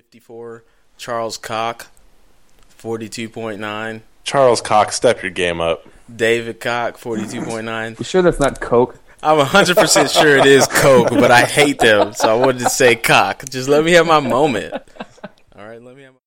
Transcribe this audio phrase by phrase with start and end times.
[0.00, 0.64] 54.
[0.96, 1.88] Charles Cock,
[2.78, 4.00] 42.9.
[4.24, 5.86] Charles Cock, step your game up.
[6.14, 7.98] David Cock, 42.9.
[7.98, 8.98] You sure that's not Coke?
[9.22, 12.96] I'm 100% sure it is Coke, but I hate them, so I wanted to say
[12.96, 13.44] cock.
[13.50, 14.72] Just let me have my moment.
[15.54, 16.19] All right, let me have my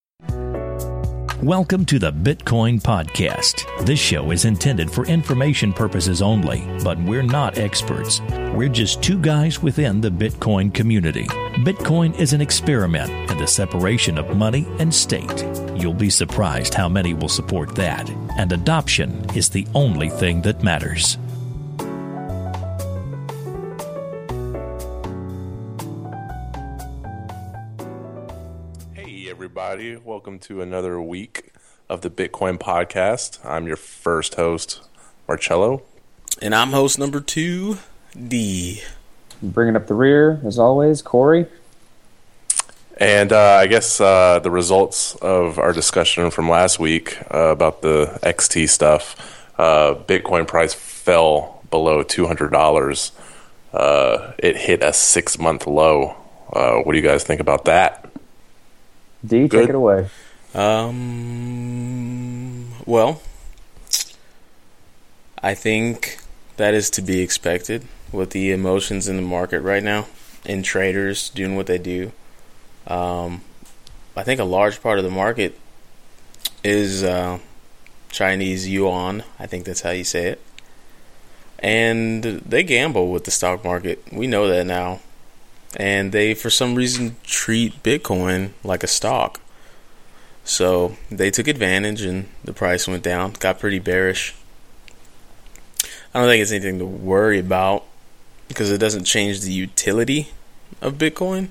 [1.44, 3.86] Welcome to the Bitcoin Podcast.
[3.86, 8.22] This show is intended for information purposes only, but we're not experts.
[8.54, 11.26] We're just two guys within the Bitcoin community.
[11.66, 15.46] Bitcoin is an experiment in the separation of money and state.
[15.76, 18.10] You'll be surprised how many will support that.
[18.38, 21.18] And adoption is the only thing that matters.
[29.74, 30.00] Everybody.
[30.06, 31.52] Welcome to another week
[31.90, 33.44] of the Bitcoin Podcast.
[33.44, 34.82] I'm your first host,
[35.28, 35.82] Marcello.
[36.44, 37.80] And I'm host number two,
[38.16, 38.84] D.
[39.42, 41.48] Bringing up the rear, as always, Corey.
[42.98, 47.82] And uh, I guess uh, the results of our discussion from last week uh, about
[47.82, 53.12] the XT stuff, uh, Bitcoin price fell below $200.
[53.74, 56.16] Uh, it hit a six month low.
[56.52, 58.13] Uh, what do you guys think about that?
[59.26, 59.60] D, Good.
[59.62, 60.10] take it away.
[60.54, 61.04] Um,
[62.86, 63.22] well,
[65.42, 66.20] I think
[66.58, 70.08] that is to be expected with the emotions in the market right now
[70.46, 72.12] and traders doing what they do.
[72.86, 73.42] Um,
[74.16, 75.58] I think a large part of the market
[76.64, 77.40] is uh,
[78.10, 79.24] Chinese yuan.
[79.40, 80.42] I think that's how you say it.
[81.60, 84.04] And they gamble with the stock market.
[84.12, 85.00] We know that now.
[85.76, 89.40] And they, for some reason, treat Bitcoin like a stock.
[90.44, 94.36] So they took advantage and the price went down, got pretty bearish.
[96.14, 97.86] I don't think it's anything to worry about
[98.48, 100.30] because it doesn't change the utility
[100.82, 101.50] of Bitcoin.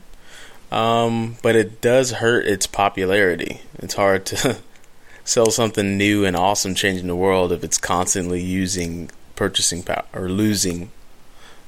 [0.70, 3.60] Um, but it does hurt its popularity.
[3.78, 4.58] It's hard to
[5.24, 10.28] sell something new and awesome changing the world if it's constantly using purchasing power or
[10.28, 10.90] losing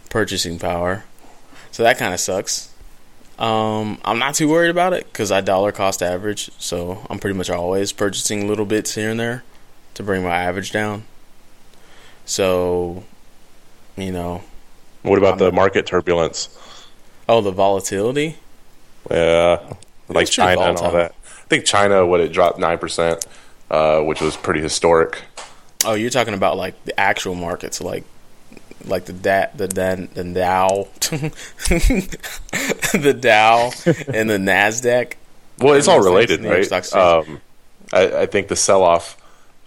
[0.09, 1.04] purchasing power.
[1.75, 2.73] So that kind of sucks.
[3.37, 7.37] Um, I'm not too worried about it because I dollar cost average, so I'm pretty
[7.37, 9.43] much always purchasing little bits here and there
[9.95, 11.03] to bring my average down.
[12.27, 13.03] So,
[13.97, 14.45] you know,
[15.03, 16.49] What about the market turbulence?
[17.29, 18.37] oh, the volatility.
[19.11, 19.73] Yeah,
[20.09, 21.11] like China and all that.
[21.27, 23.27] I think China, what it dropped nine percent,
[23.69, 25.23] uh, which was pretty historic.
[25.85, 28.05] Oh, you're talking about like the actual markets, like
[28.87, 30.89] like the da- the da- the Dow,
[31.71, 33.71] the Dow,
[34.12, 35.15] and the Nasdaq.
[35.59, 36.94] Well, it's all related, right?
[36.94, 37.41] Um,
[37.93, 39.17] I, I think the sell-off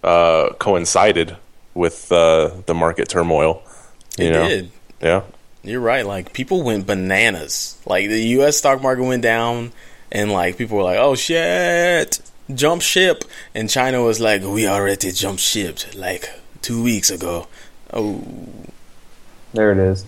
[0.04, 1.36] uh, coincided
[1.74, 3.62] with uh, the market turmoil.
[4.18, 4.48] It You know?
[4.48, 4.70] did.
[5.00, 5.22] Yeah,
[5.62, 6.04] You're right.
[6.04, 7.78] Like people went bananas.
[7.86, 8.56] Like the U.S.
[8.58, 9.72] stock market went down,
[10.10, 12.20] and like people were like, "Oh shit,
[12.52, 13.24] jump ship!"
[13.54, 16.28] And China was like, "We already jump shipped like
[16.62, 17.46] two weeks ago."
[17.92, 18.22] Oh,
[19.52, 20.04] There it is.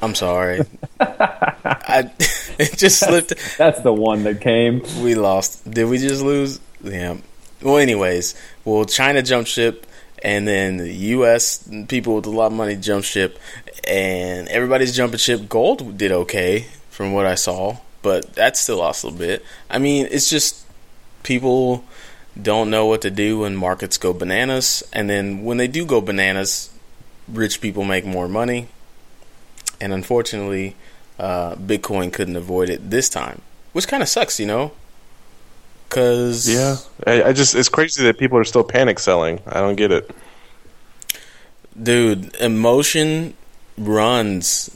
[0.00, 0.62] I'm sorry.
[1.00, 2.10] I
[2.58, 3.34] it just slipped.
[3.56, 4.82] That's the one that came.
[5.02, 5.68] We lost.
[5.70, 6.60] Did we just lose?
[6.82, 7.18] Yeah.
[7.62, 8.34] Well, anyways,
[8.64, 9.86] well, China jumped ship,
[10.22, 11.68] and then the U.S.
[11.86, 13.38] people with a lot of money jumped ship,
[13.86, 15.48] and everybody's jumping ship.
[15.48, 19.44] Gold did okay from what I saw, but that still lost a little bit.
[19.70, 20.66] I mean, it's just
[21.22, 21.84] people
[22.40, 26.00] don't know what to do when markets go bananas, and then when they do go
[26.00, 26.71] bananas,
[27.28, 28.68] rich people make more money,
[29.80, 30.76] and unfortunately,
[31.18, 34.72] uh, Bitcoin couldn't avoid it this time, which kind of sucks, you know.
[35.88, 36.76] Cause yeah.
[37.06, 39.40] I, I just it's crazy that people are still panic selling.
[39.46, 40.10] I don't get it.
[41.80, 43.34] dude, emotion
[43.76, 44.74] runs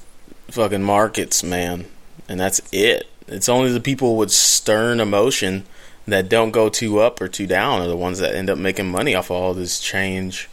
[0.49, 1.87] fucking markets, man,
[2.29, 3.09] and that's it.
[3.29, 5.65] It's only the people with stern emotion
[6.07, 8.91] that don't go too up or too down are the ones that end up making
[8.91, 10.49] money off of all this change.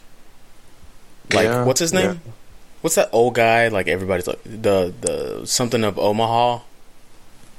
[1.32, 2.20] Like, Yeah, what's his name?
[2.24, 2.32] yeah.
[2.80, 3.68] What's that old guy?
[3.68, 6.60] Like everybody's like the the something of Omaha,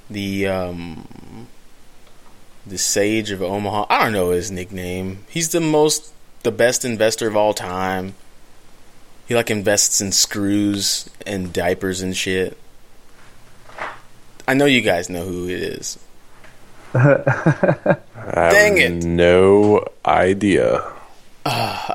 [0.09, 1.47] the um,
[2.67, 3.87] the sage of Omaha.
[3.89, 5.23] I don't know his nickname.
[5.27, 6.11] He's the most
[6.43, 8.13] the best investor of all time.
[9.27, 12.55] He like invests in screws and diapers and shit.
[14.47, 15.97] I know you guys know who it is.
[16.93, 19.03] Dang it.
[19.03, 20.83] No idea.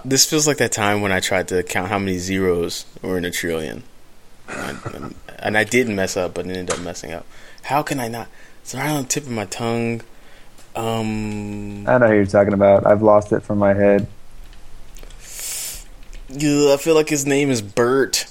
[0.05, 3.25] This feels like that time when I tried to count how many zeros were in
[3.25, 3.83] a trillion.
[4.49, 7.27] And I, and I didn't mess up, but it ended up messing up.
[7.65, 8.29] How can I not?
[8.63, 10.03] It's right on the tip of my tongue.
[10.77, 12.87] Um, I know who you're talking about.
[12.87, 14.07] I've lost it from my head.
[15.21, 18.27] I feel like his name is Bert.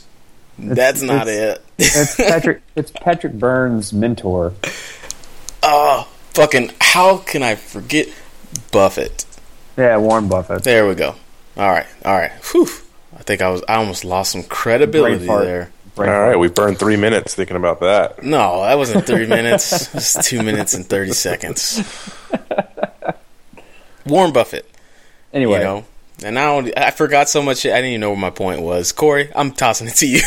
[0.57, 1.65] That's not it's- it.
[1.77, 2.61] It's Patrick.
[2.75, 4.53] it's Patrick Byrne's mentor.
[5.63, 8.07] oh, Fucking, how can I forget
[8.71, 9.25] Buffett?
[9.79, 10.63] Yeah, Warren Buffett.
[10.63, 11.15] There we go.
[11.55, 12.31] All right, all right.
[12.51, 12.67] Whew.
[13.17, 13.63] I think I was.
[13.67, 15.71] I almost lost some credibility Brain there.
[15.95, 16.39] Brain All fart.
[16.39, 18.23] we burned three minutes thinking about that.
[18.23, 19.87] No, that wasn't three minutes.
[19.87, 21.81] It was two minutes and thirty seconds.
[24.05, 24.69] Warren Buffett.
[25.33, 25.85] Anyway, You know,
[26.23, 27.65] and now I forgot so much.
[27.65, 28.91] I didn't even know what my point was.
[28.91, 30.21] Corey, I'm tossing it to you.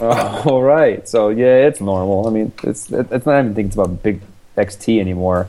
[0.00, 1.08] all right.
[1.08, 2.26] So yeah, it's normal.
[2.26, 4.20] I mean, it's it's not even think it's about big
[4.56, 5.48] XT anymore,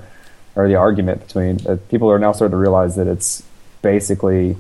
[0.56, 3.44] or the argument between uh, people are now starting to realize that it's
[3.82, 4.56] basically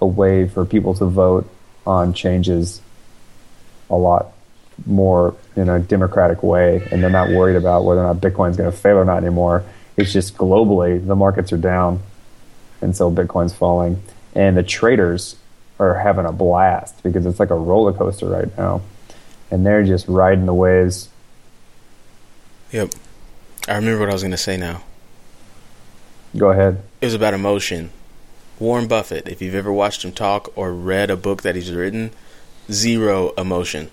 [0.00, 1.48] a way for people to vote
[1.86, 2.80] on changes
[3.90, 4.32] a lot
[4.86, 8.70] more in a democratic way, and they're not worried about whether or not Bitcoin's going
[8.70, 9.64] to fail or not anymore.
[9.96, 12.00] It's just globally the markets are down,
[12.80, 14.02] and so Bitcoin's falling,
[14.34, 15.36] and the traders
[15.80, 18.82] are having a blast because it's like a roller coaster right now,
[19.50, 21.08] and they're just riding the waves.
[22.70, 22.92] yep.
[23.66, 24.82] I remember what I was going to say now.
[26.36, 26.82] Go ahead.
[27.00, 27.90] It was about emotion.
[28.58, 32.10] Warren Buffett, if you've ever watched him talk or read a book that he's written,
[32.70, 33.90] zero emotion.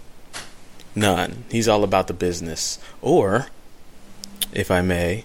[0.96, 1.44] None.
[1.52, 2.80] He's all about the business.
[3.02, 3.48] Or,
[4.54, 5.24] if I may,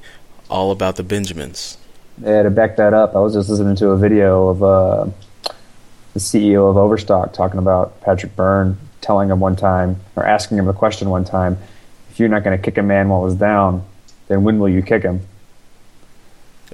[0.50, 1.78] all about the Benjamins.
[2.22, 5.04] Yeah, to back that up, I was just listening to a video of uh,
[6.12, 10.69] the CEO of Overstock talking about Patrick Byrne telling him one time, or asking him
[10.69, 11.56] a question one time,
[12.10, 13.86] if you're not going to kick a man while he's down,
[14.28, 15.20] then when will you kick him?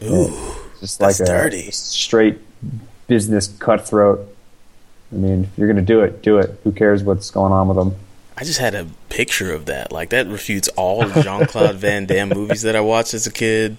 [0.02, 0.34] Ooh,
[0.80, 1.70] Just That's like a dirty.
[1.70, 2.38] straight
[3.06, 4.26] business cutthroat.
[5.12, 6.58] I mean, if you're going to do it, do it.
[6.64, 7.94] Who cares what's going on with them?
[8.36, 9.92] I just had a picture of that.
[9.92, 13.78] Like, that refutes all Jean Claude Van Damme movies that I watched as a kid.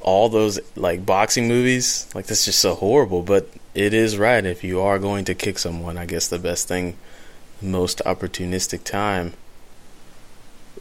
[0.00, 2.10] All those, like, boxing movies.
[2.14, 3.22] Like, that's just so horrible.
[3.22, 4.44] But it is right.
[4.44, 6.96] If you are going to kick someone, I guess the best thing,
[7.62, 9.34] most opportunistic time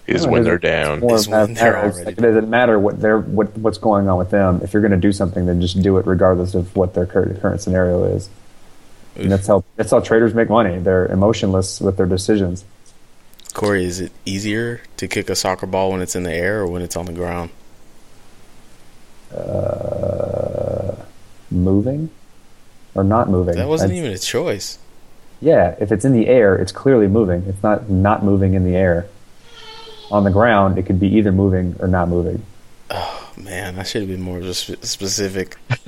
[0.06, 1.00] Is No, when they're down.
[1.00, 1.86] More Is about when they're that.
[1.86, 4.60] It's already like, it doesn't matter what they're what what's going on with them.
[4.62, 7.42] If you're going to do something, then just do it regardless of what their current
[7.42, 8.30] current scenario is.
[9.16, 10.78] And that's how that's how traders make money.
[10.80, 12.66] They're emotionless with their decisions.
[13.54, 16.68] Corey, is it easier to kick a soccer ball when it's in the air or
[16.68, 17.52] when it's on the ground?
[19.34, 20.96] Uh,
[21.50, 22.10] moving
[22.96, 23.56] or not moving.
[23.56, 24.80] That wasn't I'd- even a choice.
[25.42, 27.44] Yeah, if it's in the air, it's clearly moving.
[27.48, 29.08] It's not not moving in the air.
[30.14, 32.42] On the ground, it could be either moving or not moving.
[32.92, 35.58] Oh, man, I should have been more specific.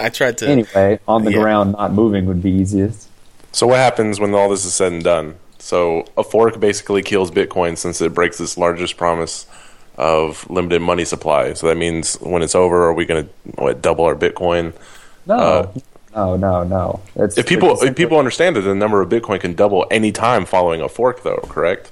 [0.00, 0.48] I tried to.
[0.48, 1.40] Anyway, on the Yeah.
[1.40, 3.08] ground, not moving would be easiest.
[3.52, 5.34] So what happens when all this is said and done?
[5.58, 9.46] So a fork basically kills Bitcoin since it breaks its largest promise
[9.96, 11.54] of limited money supply.
[11.54, 14.74] So that means when it's over, are we going to double our Bitcoin?
[15.26, 15.68] No, Uh,
[16.14, 17.00] no, no, no.
[17.16, 20.12] It's, If people it's if people understand that the number of Bitcoin can double any
[20.12, 21.90] time following a fork, though, correct?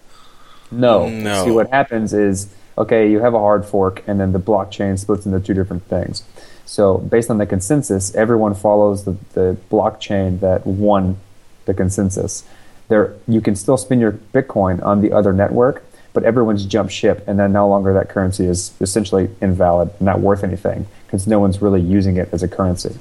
[0.81, 1.09] No.
[1.09, 1.45] No.
[1.45, 5.27] See, what happens is, okay, you have a hard fork, and then the blockchain splits
[5.27, 6.23] into two different things.
[6.67, 11.19] So, based on the consensus, everyone follows the, the blockchain that won
[11.67, 12.45] the consensus.
[12.89, 17.25] There, you can still spend your Bitcoin on the other network, but everyone's jumped ship,
[17.27, 21.61] and then no longer that currency is essentially invalid, not worth anything, because no one's
[21.61, 22.97] really using it as a currency.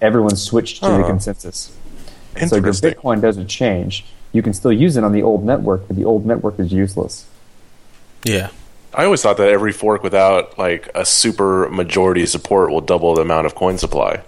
[0.00, 1.06] Everyone's switched to the Huh.
[1.06, 1.72] consensus.
[2.46, 4.06] So your Bitcoin doesn't change.
[4.32, 7.26] You can still use it on the old network, but the old network is useless.
[8.24, 8.50] Yeah.
[8.94, 13.22] I always thought that every fork without like a super majority support will double the
[13.22, 14.22] amount of coin supply.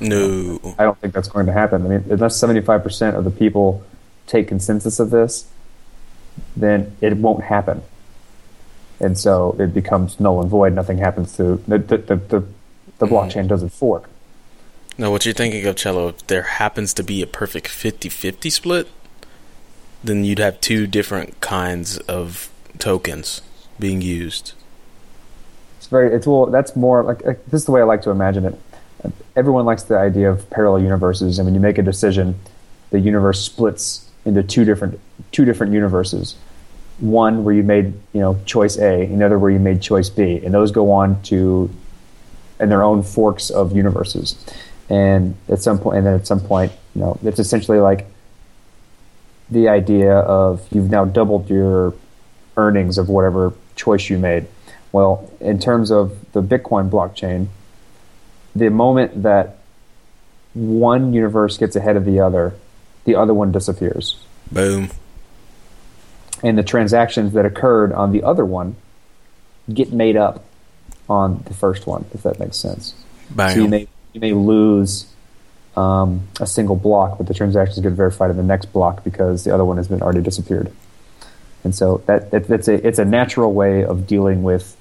[0.00, 0.74] No.
[0.78, 1.84] I don't think that's going to happen.
[1.86, 3.84] I mean, unless seventy-five percent of the people
[4.26, 5.48] take consensus of this,
[6.56, 7.82] then it won't happen,
[8.98, 10.72] and so it becomes null and void.
[10.72, 13.04] Nothing happens to the the the, the, the mm-hmm.
[13.06, 14.08] blockchain doesn't fork.
[14.98, 18.50] No, what you're thinking of, Cello, if there happens to be a perfect 50 50
[18.50, 18.88] split,
[20.04, 23.40] then you'd have two different kinds of tokens
[23.78, 24.52] being used.
[25.78, 28.44] It's very it's well that's more like, this is the way I like to imagine
[28.44, 28.58] it.
[29.36, 32.38] Everyone likes the idea of parallel universes, and when you make a decision,
[32.90, 35.00] the universe splits into two different
[35.32, 36.36] two different universes.
[37.00, 40.54] One where you made you know choice A, another where you made choice B, and
[40.54, 41.70] those go on to
[42.60, 44.36] in their own forks of universes.
[44.88, 48.06] And at some point, and then at some point, you know, it's essentially like
[49.50, 51.94] the idea of you've now doubled your
[52.56, 54.46] earnings of whatever choice you made.
[54.92, 57.48] Well, in terms of the Bitcoin blockchain,
[58.54, 59.58] the moment that
[60.54, 62.54] one universe gets ahead of the other,
[63.04, 64.16] the other one disappears.
[64.52, 64.90] Boom.
[66.42, 68.76] And the transactions that occurred on the other one
[69.72, 70.44] get made up
[71.08, 72.94] on the first one, if that makes sense.
[73.30, 73.54] Bam.
[73.54, 75.06] So you may you may lose
[75.76, 79.52] um, a single block, but the transactions get verified in the next block because the
[79.52, 80.72] other one has been already disappeared.
[81.64, 84.76] And so that, that it's a it's a natural way of dealing with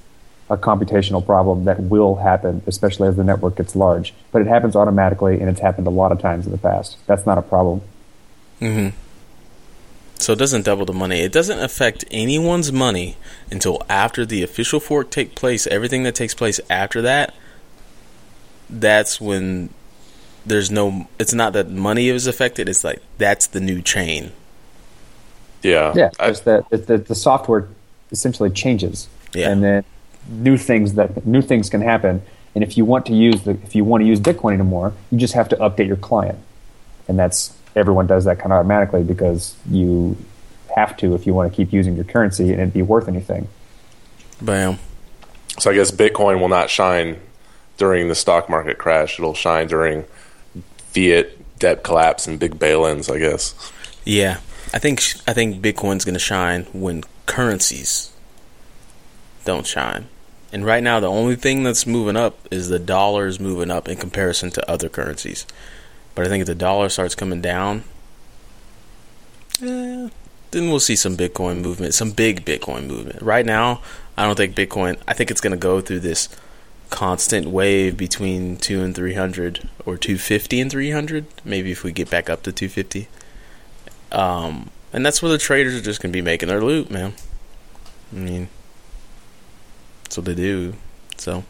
[0.49, 4.13] a computational problem that will happen, especially as the network gets large.
[4.31, 6.97] But it happens automatically, and it's happened a lot of times in the past.
[7.07, 7.81] That's not a problem.
[8.59, 8.97] Mm-hmm.
[10.19, 11.19] So it doesn't double the money.
[11.21, 13.17] It doesn't affect anyone's money
[13.51, 15.67] until after the official fork take place.
[15.67, 17.33] Everything that takes place after that,
[18.69, 19.69] that's when
[20.45, 21.07] there's no.
[21.19, 22.67] It's not that money is affected.
[22.69, 24.31] It's like that's the new chain.
[25.61, 27.67] Yeah, Yeah, I- just that the, the software
[28.11, 29.49] essentially changes, Yeah.
[29.49, 29.83] and then
[30.29, 32.21] new things that new things can happen.
[32.55, 35.17] And if you want to use the if you want to use Bitcoin anymore, you
[35.17, 36.37] just have to update your client,
[37.07, 40.15] and that's everyone does that kind of automatically because you
[40.75, 43.47] have to if you want to keep using your currency and it'd be worth anything.
[44.41, 44.77] Bam.
[45.59, 47.19] So I guess Bitcoin will not shine
[47.77, 49.17] during the stock market crash.
[49.19, 50.03] It'll shine during
[50.93, 53.09] fiat debt collapse and big bail-ins.
[53.09, 53.53] I guess.
[54.05, 54.39] Yeah,
[54.73, 58.11] I think I think Bitcoin's going to shine when currencies
[59.45, 60.07] don't shine.
[60.51, 63.89] And right now, the only thing that's moving up is the dollar is moving up
[63.89, 65.47] in comparison to other currencies.
[66.13, 67.83] But I think if the dollar starts coming down,
[69.61, 70.09] eh,
[70.51, 73.19] then we'll see some Bitcoin movement, some big Bitcoin movement.
[73.21, 73.81] Right now,
[74.15, 74.97] I don't think Bitcoin.
[75.07, 76.29] I think it's going to go through this
[76.93, 81.25] constant wave between two and three hundred, or two fifty and three hundred.
[81.43, 83.07] Maybe if we get back up to two fifty.
[84.11, 87.13] Um, and that's where the traders are just gonna be making their loot, man.
[88.11, 88.47] I mean,
[90.03, 90.75] that's what they do.
[91.17, 91.43] So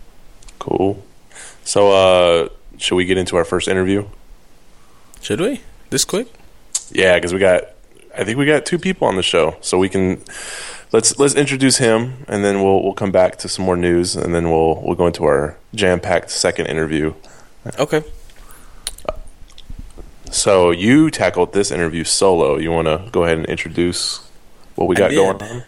[0.63, 1.03] Cool.
[1.65, 4.05] So, uh, should we get into our first interview?
[5.21, 6.27] should we this quick?
[6.89, 7.63] Yeah, because we got,
[8.17, 10.21] I think we got two people on the show, so we can
[10.93, 14.33] let's let's introduce him, and then we'll we'll come back to some more news, and
[14.33, 17.13] then we'll we'll go into our jam packed second interview.
[17.77, 18.03] Okay.
[20.31, 22.57] So you tackled this interview solo.
[22.57, 24.19] You want to go ahead and introduce
[24.75, 25.63] what we got going on?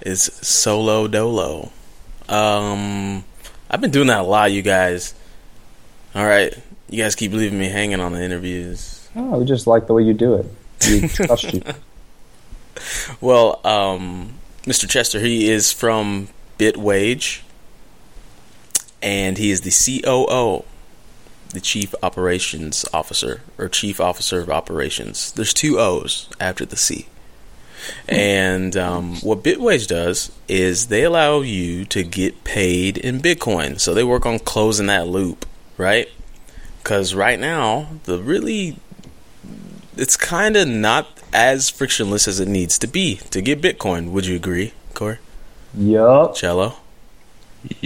[0.00, 1.70] Is solo dolo.
[2.28, 3.24] Um,
[3.70, 5.14] I've been doing that a lot, you guys.
[6.14, 6.56] All right,
[6.88, 9.08] you guys keep leaving me hanging on the interviews.
[9.14, 10.46] Oh, we just like the way you do it.
[10.88, 11.62] We trust you.
[13.20, 14.37] Well, um,
[14.68, 14.86] Mr.
[14.86, 17.40] Chester, he is from Bitwage,
[19.00, 19.70] and he is the
[20.02, 20.62] COO,
[21.54, 25.32] the Chief Operations Officer, or Chief Officer of Operations.
[25.32, 27.08] There's two O's after the C.
[28.06, 33.80] And um, what Bitwage does is they allow you to get paid in Bitcoin.
[33.80, 35.46] So they work on closing that loop,
[35.78, 36.10] right?
[36.82, 38.76] Because right now, the really
[39.96, 44.10] it's kind of not as frictionless as it needs to be to get Bitcoin.
[44.10, 45.18] Would you agree, Corey?
[45.76, 46.34] Yup.
[46.34, 46.76] Cello?
[47.80, 47.84] Yep.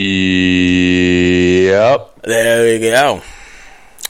[2.23, 3.23] There we go.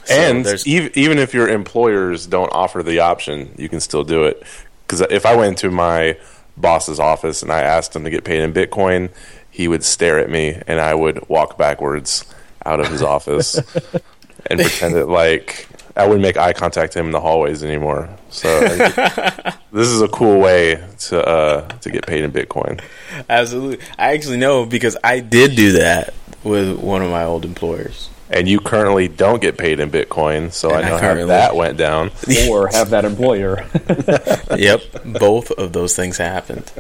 [0.04, 4.04] So and there's even even if your employers don't offer the option, you can still
[4.04, 4.42] do it.
[4.86, 6.18] Because if I went to my
[6.56, 9.10] boss's office and I asked him to get paid in Bitcoin,
[9.50, 12.26] he would stare at me, and I would walk backwards
[12.66, 13.54] out of his office
[14.46, 18.08] and pretend that like I wouldn't make eye contact to him in the hallways anymore.
[18.30, 18.60] So
[19.72, 22.80] this is a cool way to uh, to get paid in Bitcoin.
[23.28, 23.84] absolutely.
[23.98, 28.08] I actually know because I did do that with one of my old employers.
[28.30, 31.54] And you currently don't get paid in Bitcoin, so And I I know how that
[31.54, 32.10] went down.
[32.48, 33.66] Or have that employer.
[34.56, 36.72] yep, both of those things happened.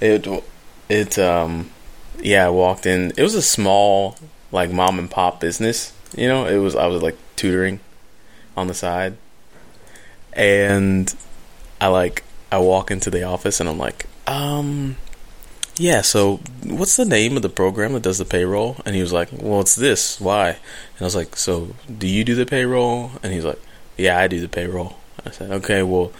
[0.00, 0.26] It
[0.88, 1.70] it um
[2.22, 3.12] yeah, I walked in.
[3.18, 4.16] It was a small
[4.52, 6.46] like mom and pop business, you know.
[6.46, 7.80] It was I was like tutoring
[8.56, 9.16] on the side.
[10.32, 11.14] And
[11.80, 14.96] I like I walk into the office and I'm like, "Um
[15.78, 19.12] yeah, so what's the name of the program that does the payroll?" And he was
[19.12, 20.20] like, "Well, it's this.
[20.20, 23.60] Why?" And I was like, "So, do you do the payroll?" And he's like,
[23.96, 26.12] "Yeah, I do the payroll." I said, "Okay, well,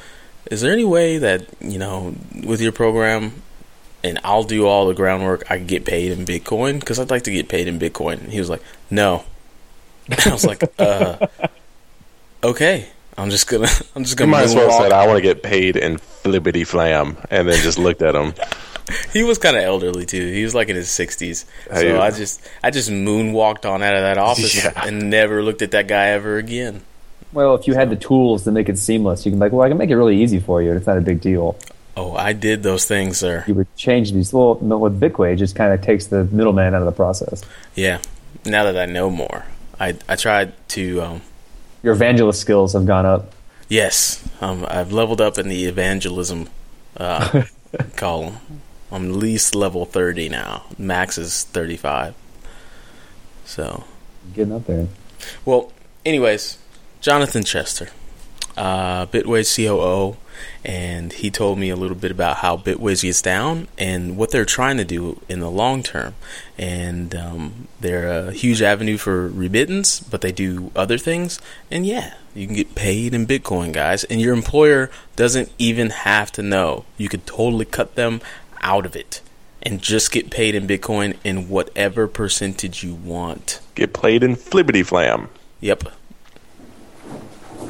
[0.51, 3.43] is there any way that you know with your program
[4.07, 7.25] and I'll do all the groundwork I can get paid in Bitcoin because I'd like
[7.25, 8.21] to get paid in Bitcoin.
[8.23, 9.25] And he was like, no.
[10.09, 11.27] And I was like, uh,
[12.45, 12.89] okay.
[13.19, 13.69] I'm just gonna.
[13.97, 14.31] I'm just gonna.
[14.31, 14.73] might as well moonwalk.
[14.73, 18.15] have said, I want to get paid in flippity flam, and then just looked at
[18.15, 18.35] him.
[19.13, 20.25] He was kind of elderly too.
[20.33, 21.45] He was like in his 60s.
[21.67, 21.99] So Hey.
[21.99, 24.71] I just, I just moonwalked on out of that office Yeah.
[24.87, 26.83] and never looked at that guy ever again.
[27.33, 29.63] well, if you had the tools to make it seamless, you can be like, well,
[29.63, 30.71] I can make it really easy for you.
[30.73, 31.57] It's not a big deal.
[31.97, 33.43] Oh, I did those things, sir.
[33.49, 34.33] You would change these.
[34.33, 37.43] Well, no, with Bitcoin, it just kind of takes the middleman out of the process.
[37.75, 37.99] Yeah.
[38.45, 39.47] Now that I know more,
[39.81, 41.01] I I tried to.
[41.03, 41.23] Um,
[41.83, 43.33] Your evangelist skills have gone up.
[43.69, 46.49] Yes, um, I've leveled up in the evangelism
[46.97, 47.43] uh,
[47.97, 48.37] column.
[48.93, 50.63] I'm at least level 30 now.
[50.79, 52.15] Max is 35.
[53.45, 53.83] So,
[54.35, 54.87] Getting up there.
[55.45, 55.73] well,
[56.05, 56.59] anyways,
[57.01, 57.89] Jonathan Chester,
[58.57, 60.17] uh, Bitwage COO.
[60.65, 64.45] And he told me a little bit about how Bitwage gets down and what they're
[64.45, 66.15] trying to do in the long term.
[66.59, 71.41] And um, they're a huge avenue for remittance, but they do other things.
[71.71, 76.33] And yeah, you can get paid in Bitcoin, guys, and your employer doesn't even have
[76.33, 76.85] to know.
[76.97, 78.21] You could totally cut them
[78.61, 79.23] out of it
[79.63, 83.61] and just get paid in Bitcoin in whatever percentage you want.
[83.75, 85.29] Get paid in Flibbity Flam.
[85.61, 85.89] Yep.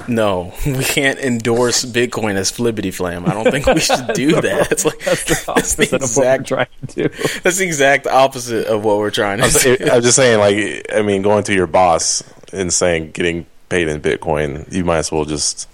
[0.09, 3.27] No, we can't endorse Bitcoin as flibbity flam.
[3.27, 4.73] I don't think we should do that.
[4.73, 7.09] It's like That's the opposite of what we're trying to do.
[7.43, 9.91] that's the exact opposite of what we're trying to I'm, do.
[9.91, 12.23] I was just saying, like, I mean, going to your boss
[12.53, 15.69] and saying getting paid in Bitcoin, you might as well just.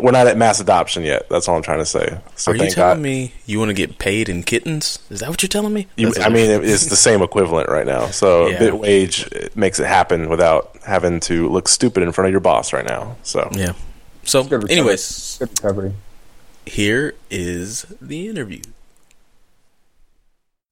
[0.00, 1.28] We're not at mass adoption yet.
[1.28, 2.18] That's all I'm trying to say.
[2.34, 3.02] So Are you thank telling God.
[3.02, 4.98] me you want to get paid in kittens?
[5.08, 5.86] Is that what you're telling me?
[5.96, 8.06] You, I mean, it's the same equivalent right now.
[8.06, 8.58] So Yeah.
[8.58, 12.84] Bitwage makes it happen without having to look stupid in front of your boss right
[12.84, 13.16] now.
[13.22, 13.74] So yeah.
[14.24, 15.94] So, Good anyways, Good recovery.
[16.66, 18.62] here is the interview.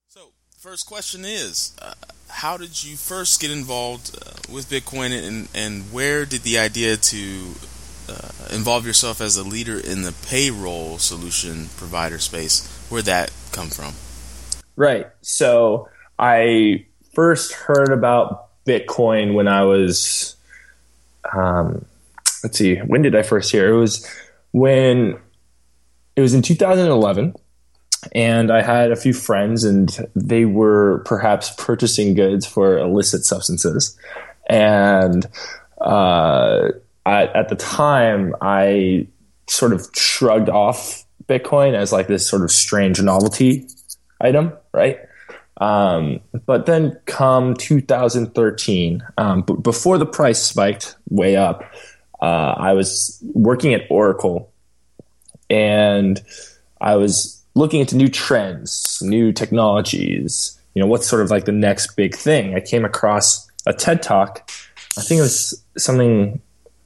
[0.09, 1.95] So, first question is, uh,
[2.29, 6.97] how did you first get involved uh, with Bitcoin, and and where did the idea
[6.97, 7.55] to
[8.11, 13.69] uh, involve yourself as a leader in the payroll solution provider space, where'd that come
[13.69, 13.95] from?
[14.77, 15.07] Right.
[15.23, 15.89] So
[16.19, 20.37] I first heard about Bitcoin when I was,
[21.35, 21.85] um,
[22.43, 23.69] let's see, when did I first hear?
[23.75, 24.07] It was
[24.53, 25.19] when
[26.17, 27.35] it was in 2011.
[28.13, 33.95] And I had a few friends, and they were perhaps purchasing goods for illicit substances.
[34.49, 35.27] And
[35.81, 36.69] uh,
[37.07, 39.07] at, at the time, I
[39.49, 43.67] sort of shrugged off Bitcoin as like this sort of strange novelty
[44.21, 44.99] item, right?
[45.61, 51.63] Um, but then come 2013, um, b- before the price spiked way up,
[52.23, 54.51] uh, I was working at Oracle
[55.51, 56.23] and
[56.81, 61.53] I was looking into new trends, new technologies, you know, what's sort of like the
[61.53, 62.55] next big thing.
[62.55, 64.51] I came across a TED talk.
[64.97, 66.41] I think it was something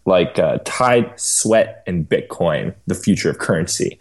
[0.07, 3.99] like uh, Tide, Sweat, and Bitcoin, the future of currency.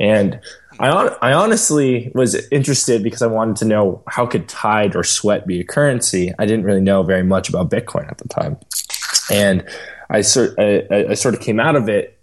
[0.00, 0.40] And
[0.80, 5.04] I, hon- I honestly was interested because I wanted to know how could Tide or
[5.04, 6.32] Sweat be a currency.
[6.38, 8.56] I didn't really know very much about Bitcoin at the time,
[9.30, 9.64] and
[10.10, 12.18] I sort I, I- sort of came out of it,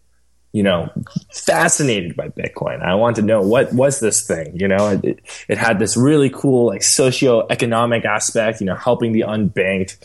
[0.52, 0.90] you know,
[1.34, 2.82] fascinated by Bitcoin.
[2.84, 4.52] I wanted to know what was this thing.
[4.60, 8.60] You know, it, it had this really cool like socio-economic aspect.
[8.60, 9.96] You know, helping the unbanked,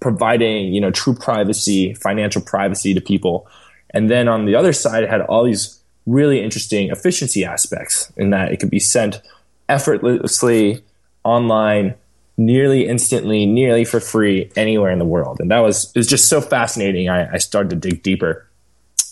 [0.00, 3.46] providing you know true privacy, financial privacy to people,
[3.90, 8.30] and then on the other side, it had all these really interesting efficiency aspects in
[8.30, 9.20] that it could be sent
[9.68, 10.82] effortlessly
[11.24, 11.94] online
[12.36, 15.38] nearly instantly nearly for free anywhere in the world.
[15.40, 17.08] And that was it was just so fascinating.
[17.08, 18.48] I, I started to dig deeper.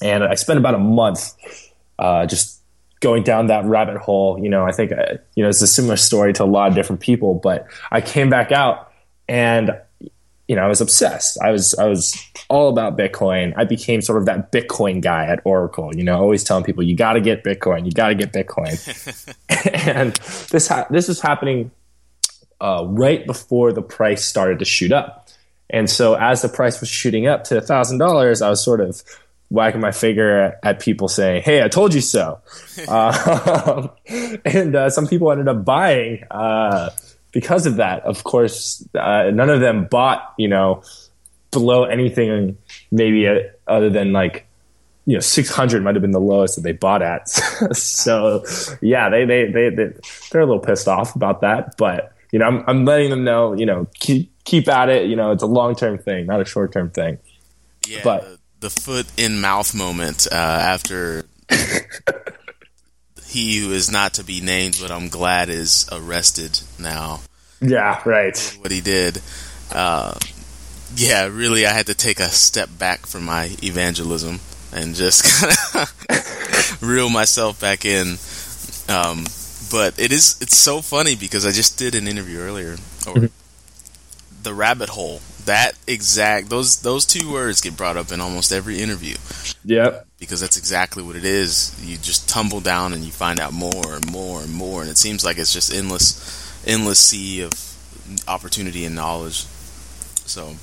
[0.02, 1.34] And i spent about a month
[1.98, 2.58] uh, just
[3.00, 4.42] going down that rabbit hole.
[4.42, 6.74] You know i think uh, you know it's a similar story to a lot of
[6.74, 8.90] different people but i came back out
[9.28, 9.70] and
[10.50, 11.38] you know, I was obsessed.
[11.40, 13.54] I was I was all about Bitcoin.
[13.56, 15.94] I became sort of that Bitcoin guy at Oracle.
[15.94, 18.74] You know, always telling people you got to get Bitcoin, you got to get Bitcoin.
[19.86, 20.12] and
[20.50, 21.70] this ha- this was happening
[22.60, 25.28] uh, right before the price started to shoot up.
[25.72, 29.04] And so as the price was shooting up to thousand dollars, I was sort of
[29.50, 32.40] whacking my finger at people saying, "Hey, I told you so."
[32.88, 33.86] uh,
[34.44, 36.24] and uh, some people ended up buying.
[37.32, 40.82] Because of that, of course, uh, none of them bought, you know,
[41.50, 42.58] below anything
[42.90, 44.46] maybe uh, other than like,
[45.06, 47.28] you know, 600 might have been the lowest that they bought at.
[47.72, 48.44] so
[48.80, 49.92] yeah, they, they, they, they,
[50.30, 53.54] they're a little pissed off about that, but you know, I'm, I'm letting them know,
[53.54, 55.08] you know, keep, keep at it.
[55.08, 57.18] You know, it's a long-term thing, not a short-term thing.
[57.86, 61.24] Yeah, But- the, the foot in mouth moment uh, after
[63.30, 67.20] he who is not to be named, but I'm glad is arrested now.
[67.60, 68.56] Yeah, right.
[68.60, 69.20] What he did,
[69.72, 70.18] uh,
[70.96, 74.40] yeah, really, I had to take a step back from my evangelism
[74.72, 75.24] and just
[75.68, 75.88] kind
[76.18, 78.16] of reel myself back in.
[78.88, 79.24] Um,
[79.70, 83.28] but it is it's so funny because I just did an interview earlier, or
[84.42, 85.20] the rabbit hole.
[85.44, 89.16] That exact those those two words get brought up in almost every interview
[89.64, 90.06] Yep.
[90.20, 91.74] Because that's exactly what it is.
[91.82, 94.98] You just tumble down and you find out more and more and more, and it
[94.98, 97.52] seems like it's just endless, endless sea of
[98.28, 99.46] opportunity and knowledge.
[100.26, 100.54] So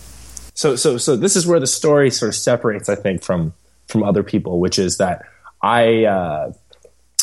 [0.58, 3.54] so so so this is where the story sort of separates i think from
[3.88, 5.24] from other people which is that
[5.62, 6.52] i uh,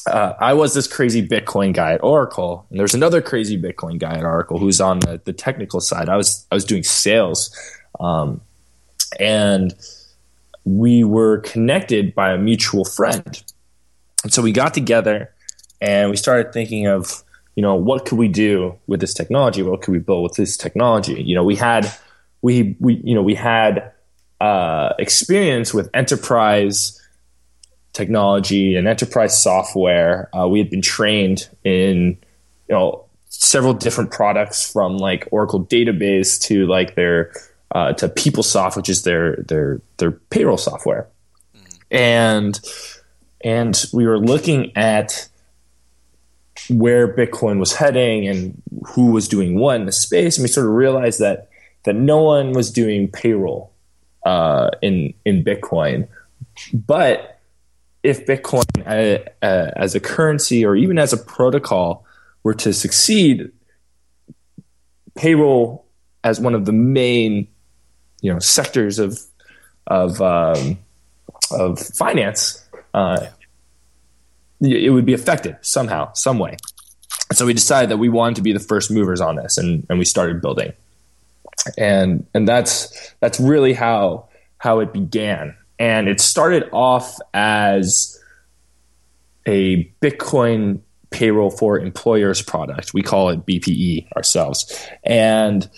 [0.07, 4.13] uh, I was this crazy Bitcoin guy at Oracle, and there's another crazy Bitcoin guy
[4.19, 6.11] at Oracle who's on the, the technical side.
[6.11, 7.57] I was I was doing sales,
[7.99, 8.43] um,
[9.19, 9.73] and
[10.65, 13.43] we were connected by a mutual friend.
[14.23, 15.33] And so we got together
[15.81, 17.23] and we started thinking of,
[17.57, 19.63] you know, what could we do with this technology?
[19.63, 21.23] What could we build with this technology?
[21.23, 21.93] You know, we had,
[22.43, 23.93] we, we, you know, we had
[24.41, 27.01] uh, experience with enterprise
[27.93, 30.29] technology and enterprise software.
[30.37, 32.19] Uh, we had been trained in,
[32.69, 37.33] you know, several different products from like Oracle database to like their
[37.75, 41.09] uh, to PeopleSoft, which is their their their payroll software,
[41.91, 42.61] and
[43.43, 45.29] and we were looking at
[46.71, 50.67] where Bitcoin was heading and who was doing what in the space, and we sort
[50.67, 51.49] of realized that
[51.83, 53.73] that no one was doing payroll
[54.25, 56.09] uh, in in Bitcoin,
[56.73, 57.41] but
[58.05, 62.05] if Bitcoin uh, uh, as a currency or even as a protocol
[62.45, 63.51] were to succeed,
[65.17, 65.87] payroll
[66.23, 67.49] as one of the main
[68.25, 69.21] you know sectors of
[69.87, 70.79] of um,
[71.51, 73.27] of finance, uh,
[74.63, 76.57] it would be affected somehow, some way.
[77.33, 79.99] So we decided that we wanted to be the first movers on this, and, and
[79.99, 80.73] we started building.
[81.77, 85.55] And and that's that's really how how it began.
[85.79, 88.19] And it started off as
[89.45, 92.95] a Bitcoin payroll for employers product.
[92.95, 94.89] We call it BPE ourselves.
[95.03, 95.69] And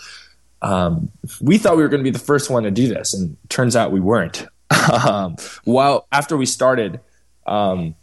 [0.66, 3.36] um, we thought we were going to be the first one to do this, and
[3.48, 4.46] turns out we weren't.
[4.92, 6.98] um, while after we started,
[7.46, 7.94] um,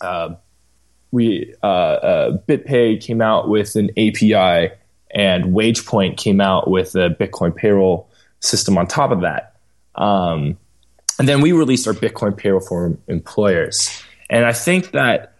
[0.00, 0.34] uh,
[1.12, 4.72] we uh, uh, BitPay came out with an API,
[5.14, 8.10] and WagePoint came out with a Bitcoin payroll
[8.40, 9.54] system on top of that.
[9.94, 10.58] Um,
[11.20, 14.02] and then we released our Bitcoin payroll for employers.
[14.28, 15.31] And I think that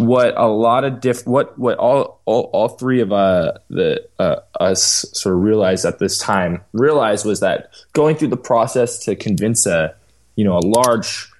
[0.00, 4.36] what a lot of diff what what all all, all three of uh the uh,
[4.58, 9.14] us sort of realized at this time realized was that going through the process to
[9.14, 9.94] convince a
[10.36, 11.30] you know a large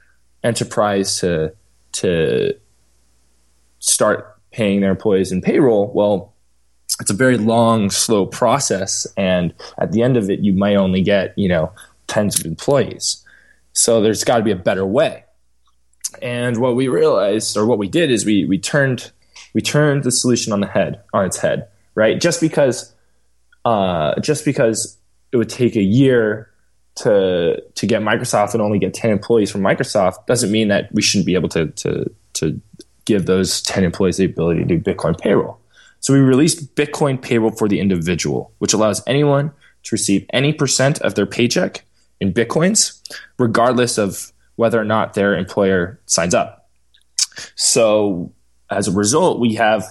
[0.45, 1.53] enterprise to
[1.93, 2.55] to
[3.79, 6.35] start paying their employees in payroll well
[7.01, 11.03] it's a very long slow process and at the end of it you might only
[11.03, 11.73] get you know
[12.11, 13.25] tens of employees.
[13.73, 15.25] So there's got to be a better way
[16.23, 19.11] and what we realized, or what we did, is we we turned
[19.55, 22.21] we turned the solution on the head on its head, right?
[22.21, 22.95] Just because
[23.65, 24.99] uh, just because
[25.33, 26.51] it would take a year
[26.97, 31.03] to to get Microsoft and only get ten employees from Microsoft doesn't mean that we
[31.03, 32.61] shouldn't be able to to to
[33.05, 35.59] give those ten employees the ability to do Bitcoin payroll.
[36.01, 41.01] So we released Bitcoin payroll for the individual, which allows anyone to receive any percent
[41.01, 41.85] of their paycheck
[42.21, 43.01] in bitcoins,
[43.39, 46.69] regardless of whether or not their employer signs up.
[47.55, 48.31] So
[48.69, 49.83] as a result, we have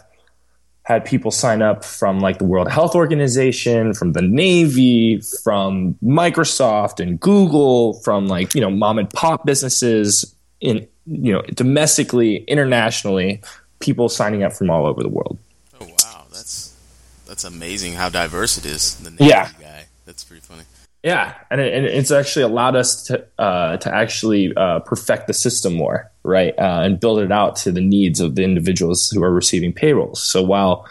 [0.84, 6.99] had people sign up from like the World Health Organization, from the Navy, from Microsoft
[6.99, 13.41] and Google, from like, you know, mom and pop businesses in, you know, domestically, internationally,
[13.79, 15.39] people signing up from all over the world.
[15.82, 16.77] Oh wow, that's
[17.25, 18.97] that's amazing how diverse it is.
[18.97, 19.49] The Navy yeah.
[19.60, 19.86] guy.
[20.05, 20.63] That's pretty funny.
[21.03, 25.33] Yeah, and, it, and it's actually allowed us to uh, to actually uh, perfect the
[25.33, 29.23] system more, right, uh, and build it out to the needs of the individuals who
[29.23, 30.21] are receiving payrolls.
[30.21, 30.85] So while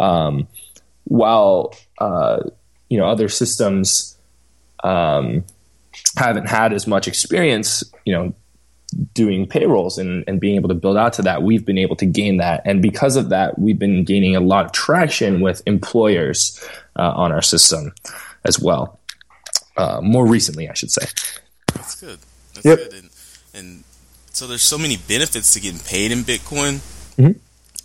[0.00, 0.48] um,
[1.04, 2.44] while uh,
[2.88, 4.16] you know other systems
[4.84, 5.44] um,
[6.16, 8.32] haven't had as much experience, you know,
[9.12, 12.06] doing payrolls and, and being able to build out to that, we've been able to
[12.06, 16.58] gain that, and because of that, we've been gaining a lot of traction with employers
[16.96, 17.92] uh, on our system
[18.46, 18.98] as well
[19.76, 21.06] uh, more recently, I should say.
[21.74, 22.18] That's good.
[22.54, 22.78] That's Yep.
[22.78, 22.92] good.
[22.94, 23.10] And,
[23.54, 23.84] and
[24.32, 26.80] so there's so many benefits to getting paid in Bitcoin.
[27.18, 27.36] Mhm.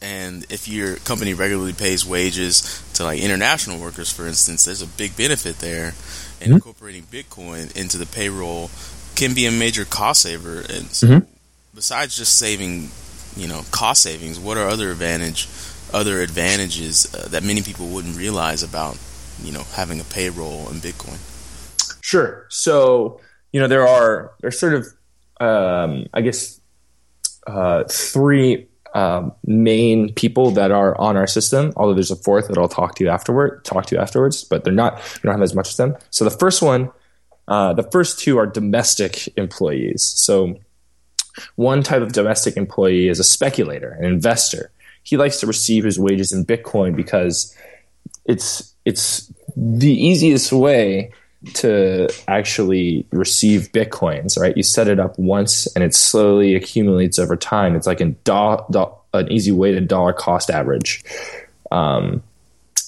[0.01, 4.87] And if your company regularly pays wages to like international workers, for instance, there's a
[4.87, 5.95] big benefit there.
[6.39, 8.69] And incorporating Bitcoin into the payroll
[9.15, 10.59] can be a major cost saver.
[10.61, 11.25] And so, Mhm.
[11.73, 12.91] besides just saving,
[13.35, 15.47] you know, cost savings, what are other advantage,
[15.91, 18.97] other advantages uh, that many people wouldn't realize about,
[19.43, 21.17] you know, having a payroll in Bitcoin?
[22.07, 22.45] Sure.
[22.47, 23.19] So
[23.51, 24.87] you know there are there's sort of
[25.41, 26.61] um, I guess
[27.45, 31.73] uh, three um, main people that are on our system.
[31.75, 33.65] Although there's a fourth that I'll talk to you afterward.
[33.65, 34.95] Talk to you afterwards, but they're not.
[35.15, 35.97] We don't have as much of them.
[36.09, 36.91] So the first one,
[37.49, 40.01] uh, the first two are domestic employees.
[40.01, 40.57] So
[41.55, 44.71] one type of domestic employee is a speculator, an investor.
[45.03, 47.53] He likes to receive his wages in Bitcoin because
[48.23, 51.11] it's it's the easiest way
[51.53, 57.35] to actually receive bitcoins right you set it up once and it slowly accumulates over
[57.35, 61.03] time it's like do- do- an easy way to dollar cost average
[61.71, 62.21] um,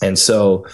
[0.01, 0.65] and so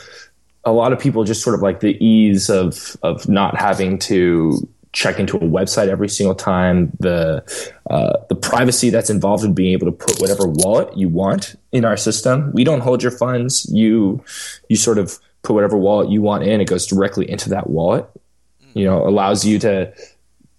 [0.63, 4.67] a lot of people just sort of like the ease of of not having to
[4.95, 6.91] check into a website every single time.
[6.99, 7.43] The
[7.89, 11.85] uh, the privacy that's involved in being able to put whatever wallet you want in
[11.85, 12.51] our system.
[12.53, 13.69] We don't hold your funds.
[13.71, 14.23] You
[14.69, 16.61] you sort of put whatever wallet you want in.
[16.61, 18.05] It goes directly into that wallet.
[18.73, 19.93] You know, allows you to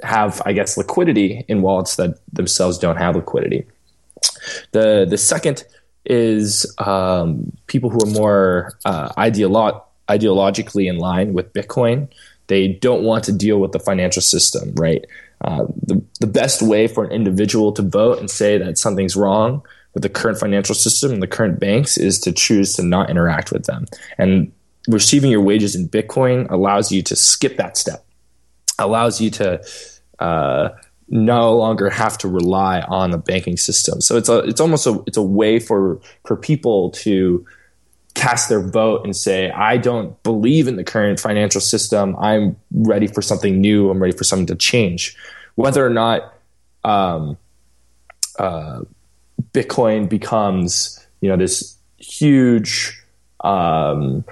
[0.03, 3.67] have, I guess, liquidity in wallets that themselves don't have liquidity.
[4.73, 5.65] The the second
[6.05, 12.09] is um, people who are more uh, ideolo- ideologically in line with Bitcoin.
[12.47, 15.05] They don't want to deal with the financial system, right?
[15.41, 19.63] Uh, the, the best way for an individual to vote and say that something's wrong
[19.95, 23.51] with the current financial system and the current banks is to choose to not interact
[23.51, 23.87] with them.
[24.19, 24.53] And
[24.89, 28.05] receiving your wages in Bitcoin allows you to skip that step,
[28.79, 29.63] allows you to
[30.19, 30.69] uh,
[31.09, 34.01] no longer have to rely on the banking system.
[34.01, 37.45] So it's a it's almost a it's a way for for people to
[38.17, 42.17] cast their vote and say, I don't believe in the current financial system.
[42.17, 43.91] I'm ready for something new.
[43.91, 45.15] I'm ready for something to change.
[45.55, 46.35] Whether or not
[46.83, 47.37] um,
[48.39, 48.81] uh,
[49.53, 52.99] Bitcoin becomes, you know, this huge
[53.45, 54.25] um,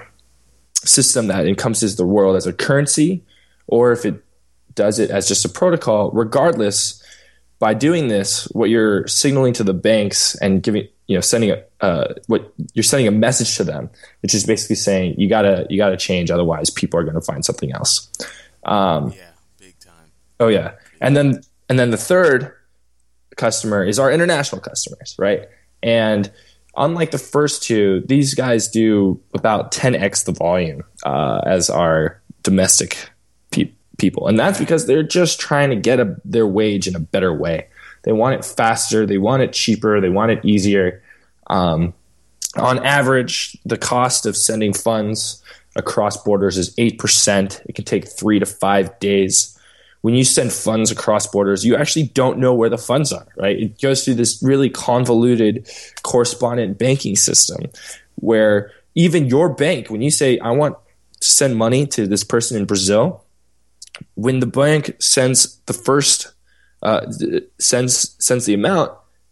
[0.85, 3.23] system that encompasses the world as a currency,
[3.67, 4.23] or if it
[4.73, 7.01] does it as just a protocol, regardless,
[7.59, 11.63] by doing this, what you're signaling to the banks and giving, you know, sending a,
[11.81, 13.89] uh, what you're sending a message to them,
[14.21, 17.71] which is basically saying you gotta you gotta change, otherwise people are to find something
[17.71, 18.11] else.
[18.63, 20.11] Um, yeah, big time.
[20.39, 22.51] Oh yeah, and then and then the third
[23.37, 25.47] customer is our international customers, right?
[25.83, 26.31] And
[26.77, 33.09] unlike the first two, these guys do about 10x the volume uh, as our domestic
[33.51, 36.99] pe- people, and that's because they're just trying to get a, their wage in a
[36.99, 37.67] better way.
[38.03, 41.01] They want it faster, they want it cheaper, they want it easier.
[41.47, 41.93] Um,
[42.57, 45.41] on average, the cost of sending funds
[45.75, 47.61] across borders is eight percent.
[47.65, 49.54] It can take three to five days
[50.05, 53.57] when you send funds across borders, you actually don't know where the funds are, right?
[53.57, 55.67] It goes through this really convoluted
[56.03, 57.71] correspondent banking system
[58.13, 60.77] where even your bank, when you say, I want
[61.21, 63.25] to send money to this person in Brazil,
[64.13, 66.31] when the bank sends the first,
[66.83, 67.11] uh,
[67.59, 68.91] sends, sends the amount,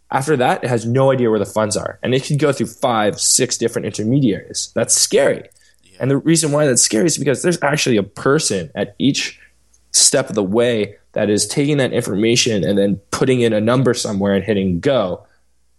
[0.09, 1.99] after that, it has no idea where the funds are.
[2.01, 4.71] And it can go through five, six different intermediaries.
[4.73, 5.49] That's scary.
[5.99, 9.39] And the reason why that's scary is because there's actually a person at each
[9.93, 13.93] step of the way that is taking that information and then putting in a number
[13.93, 15.25] somewhere and hitting go.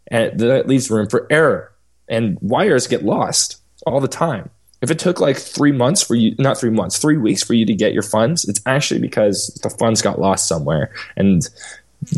[0.07, 1.73] And that leaves room for error.
[2.09, 4.51] And wires get lost all the time.
[4.81, 7.65] If it took like three months for you, not three months, three weeks for you
[7.67, 10.93] to get your funds, it's actually because the funds got lost somewhere.
[11.17, 11.49] And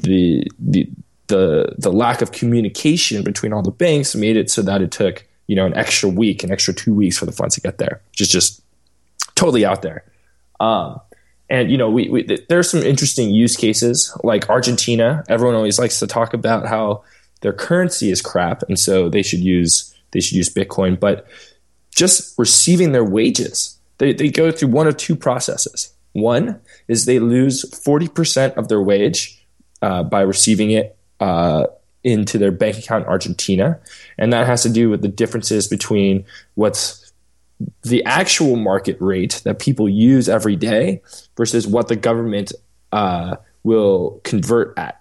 [0.03, 0.89] the, the,
[1.29, 5.25] the, the lack of communication between all the banks made it so that it took,
[5.47, 8.01] you know, an extra week, an extra two weeks for the funds to get there,
[8.11, 8.61] which is just
[9.37, 10.05] totally out there.
[10.59, 11.01] Um,
[11.49, 15.25] and you know, we, we there are some interesting use cases like Argentina.
[15.29, 17.05] Everyone always likes to talk about how
[17.41, 20.99] their currency is crap, and so they should use they should use Bitcoin.
[20.99, 21.27] But
[21.95, 25.93] just receiving their wages, they they go through one of two processes.
[26.13, 29.41] One is they lose forty percent of their wage
[29.83, 31.67] uh, by receiving it uh,
[32.03, 33.79] into their bank account in Argentina,
[34.19, 37.06] and that has to do with the differences between what's
[37.83, 41.01] the actual market rate that people use every day
[41.37, 42.53] versus what the government
[42.93, 45.01] uh, will convert at.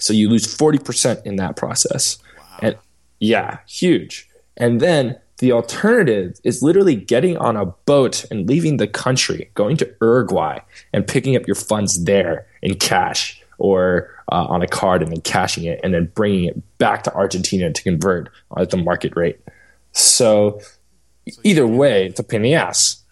[0.00, 2.18] So you lose 40% in that process.
[2.36, 2.58] Wow.
[2.60, 2.78] And
[3.20, 4.28] yeah, huge.
[4.56, 9.76] And then the alternative is literally getting on a boat and leaving the country, going
[9.78, 10.58] to Uruguay
[10.92, 15.20] and picking up your funds there in cash or uh, on a card and then
[15.20, 19.40] cashing it and then bringing it back to Argentina to convert at the market rate.
[19.92, 20.60] So
[21.44, 23.02] either way, it's a pain in the ass.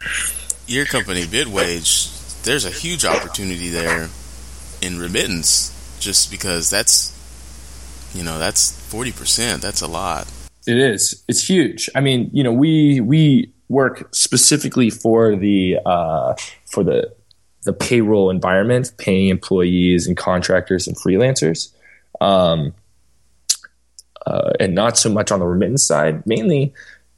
[0.66, 4.08] Your company, BitWage, there's a huge opportunity there
[4.80, 7.16] in remittance, just because that's,
[8.14, 9.62] you know, that's forty percent.
[9.62, 10.26] That's a lot.
[10.66, 11.24] It is.
[11.28, 11.90] It's huge.
[11.94, 16.34] I mean, you know, we we work specifically for the uh,
[16.70, 17.14] for the
[17.64, 21.72] the payroll environment, paying employees and contractors and freelancers,
[22.20, 22.72] um,
[24.26, 26.26] uh, and not so much on the remittance side.
[26.26, 26.72] Mainly,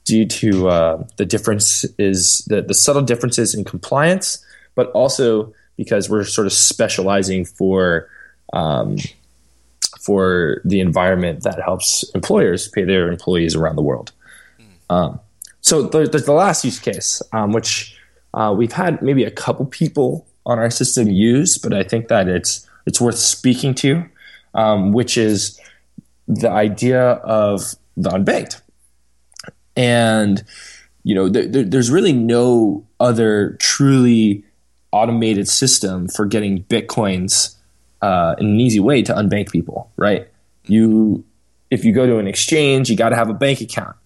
[0.04, 6.10] due to uh, the difference is the, the subtle differences in compliance, but also because
[6.10, 8.08] we're sort of specializing for
[8.52, 8.96] um,
[10.00, 14.12] for the environment that helps employers pay their employees around the world.
[14.90, 15.20] Um,
[15.60, 17.96] so there's, there's, the last use case, um, which
[18.34, 22.28] uh, we've had maybe a couple people on our system use, but I think that
[22.28, 24.04] it's it's worth speaking to,
[24.54, 25.60] um, which is
[26.26, 28.61] the idea of the unbanked
[29.76, 30.42] and
[31.02, 34.44] you know there, there's really no other truly
[34.92, 37.56] automated system for getting bitcoins
[38.02, 39.90] uh, in an easy way to unbank people.
[39.96, 40.28] Right?
[40.66, 41.24] You,
[41.70, 43.96] if you go to an exchange, you got to have a bank account.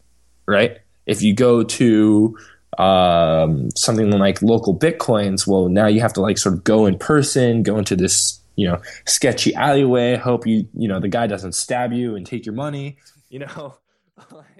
[0.46, 0.79] Right?
[1.07, 2.38] If you go to
[2.79, 6.98] um, something like local bitcoins, well, now you have to like sort of go in
[6.98, 11.52] person, go into this you know sketchy alleyway, hope you you know the guy doesn't
[11.52, 12.96] stab you and take your money,
[13.29, 13.76] you know,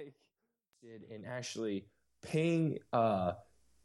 [1.37, 1.85] actually
[2.23, 3.33] paying uh,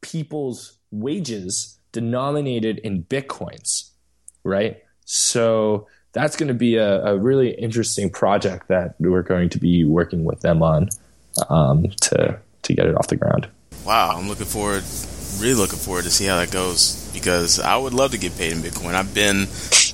[0.01, 3.91] people's wages denominated in bitcoins,
[4.43, 4.83] right?
[5.05, 9.85] So that's going to be a, a, really interesting project that we're going to be
[9.85, 10.89] working with them on
[11.51, 13.49] um, to to get it off the ground.
[13.85, 14.85] Wow, I'm looking forward,
[15.39, 18.53] really looking forward to see how that goes because I would love to get paid
[18.53, 18.95] in Bitcoin.
[18.95, 19.47] I've been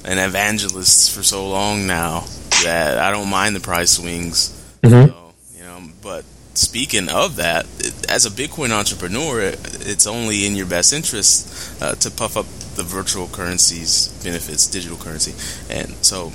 [0.05, 2.25] an evangelist for so long now
[2.62, 4.51] that I don't mind the price swings.
[4.83, 5.09] Mm-hmm.
[5.09, 6.25] So, you know, but
[6.59, 7.66] speaking of that,
[8.09, 12.83] as a Bitcoin entrepreneur, it's only in your best interest uh, to puff up the
[12.83, 15.33] virtual currency's benefits, digital currency.
[15.73, 16.29] And so,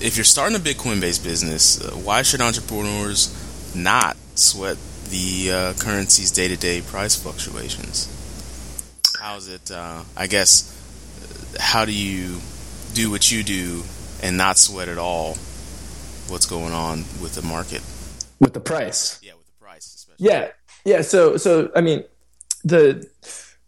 [0.00, 3.34] if you're starting a Bitcoin based business, uh, why should entrepreneurs
[3.74, 4.76] not sweat
[5.10, 8.14] the uh, currency's day to day price fluctuations?
[9.20, 10.74] How's it, uh, I guess,
[11.58, 12.40] how do you
[12.94, 13.82] do what you do
[14.22, 15.34] and not sweat at all
[16.28, 17.82] what's going on with the market?
[18.40, 19.18] With the price.
[19.22, 20.07] Yeah, with the price, especially.
[20.18, 20.50] Yeah.
[20.84, 21.02] Yeah.
[21.02, 22.04] So, so, I mean,
[22.64, 23.08] the,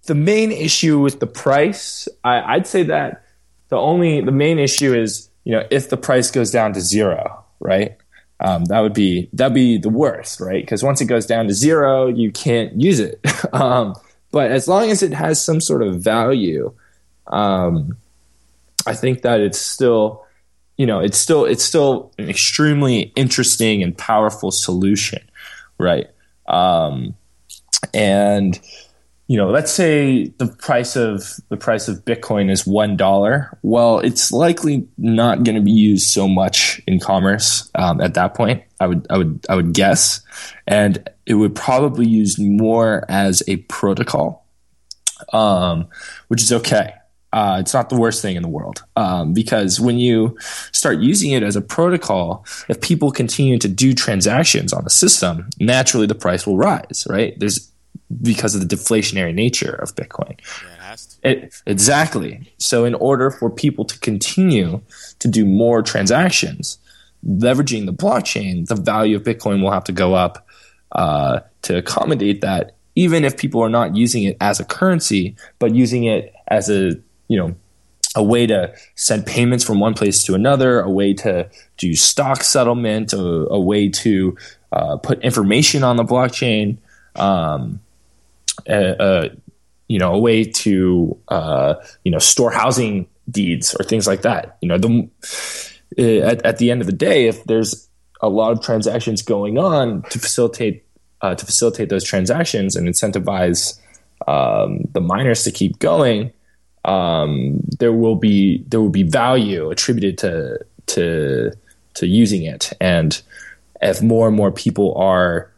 [0.05, 3.25] the main issue with the price, I, I'd say that
[3.69, 7.45] the only, the main issue is, you know, if the price goes down to zero,
[7.61, 7.97] right?
[8.41, 10.63] um, that would be that'd be the worst, right?
[10.63, 13.21] Because once it goes down to zero, you can't use it.
[13.53, 13.95] um,
[14.33, 16.73] but as long as it has some sort of value,
[17.27, 17.97] um,
[18.87, 20.25] I think that it's still,
[20.79, 25.23] you know, it's still it's still an extremely interesting and powerful solution,
[25.79, 26.09] right?
[26.51, 27.15] Um,
[27.95, 28.61] and
[29.31, 33.57] you know, let's say the price of the price of Bitcoin is one dollar.
[33.63, 38.35] Well, it's likely not going to be used so much in commerce um, at that
[38.35, 38.65] point.
[38.81, 40.23] I would, I would, I would guess,
[40.67, 44.45] and it would probably used more as a protocol,
[45.33, 45.87] um,
[46.27, 46.95] which is okay.
[47.33, 50.37] Uh, it's not the worst thing in the world um, because when you
[50.73, 55.49] start using it as a protocol, if people continue to do transactions on the system,
[55.61, 57.07] naturally the price will rise.
[57.09, 57.38] Right?
[57.38, 57.71] There's
[58.23, 60.38] because of the deflationary nature of Bitcoin.
[60.66, 62.53] Yeah, it, it exactly.
[62.59, 64.83] So, in order for people to continue
[65.21, 66.79] to do more transactions,
[67.27, 70.47] leveraging the blockchain, the value of Bitcoin will have to go up
[70.93, 72.77] uh, to accommodate that.
[72.97, 76.97] Even if people are not using it as a currency, but using it as a
[77.31, 77.55] you know
[78.16, 82.43] a way to send payments from one place to another, a way to do stock
[82.43, 84.37] settlement, a, a way to
[84.73, 86.77] uh, put information on the blockchain.
[87.14, 87.81] Um,
[88.66, 89.31] a, a
[89.87, 94.59] you know a way to uh, you know store housing deeds or things like that.
[94.61, 95.09] You know, the
[95.99, 97.88] uh, at, at the end of the day, if there's
[98.21, 100.85] a lot of transactions going on to facilitate
[101.23, 103.79] uh, to facilitate those transactions and incentivize
[104.27, 106.33] um, the miners to keep going,
[106.85, 111.53] um, there will be there will be value attributed to to
[111.95, 113.21] to using it, and
[113.83, 115.51] if more and more people are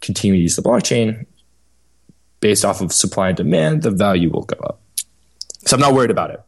[0.00, 1.26] continuing to use the blockchain,
[2.40, 4.80] based off of supply and demand, the value will go up.
[5.64, 6.42] So I'm not worried about it.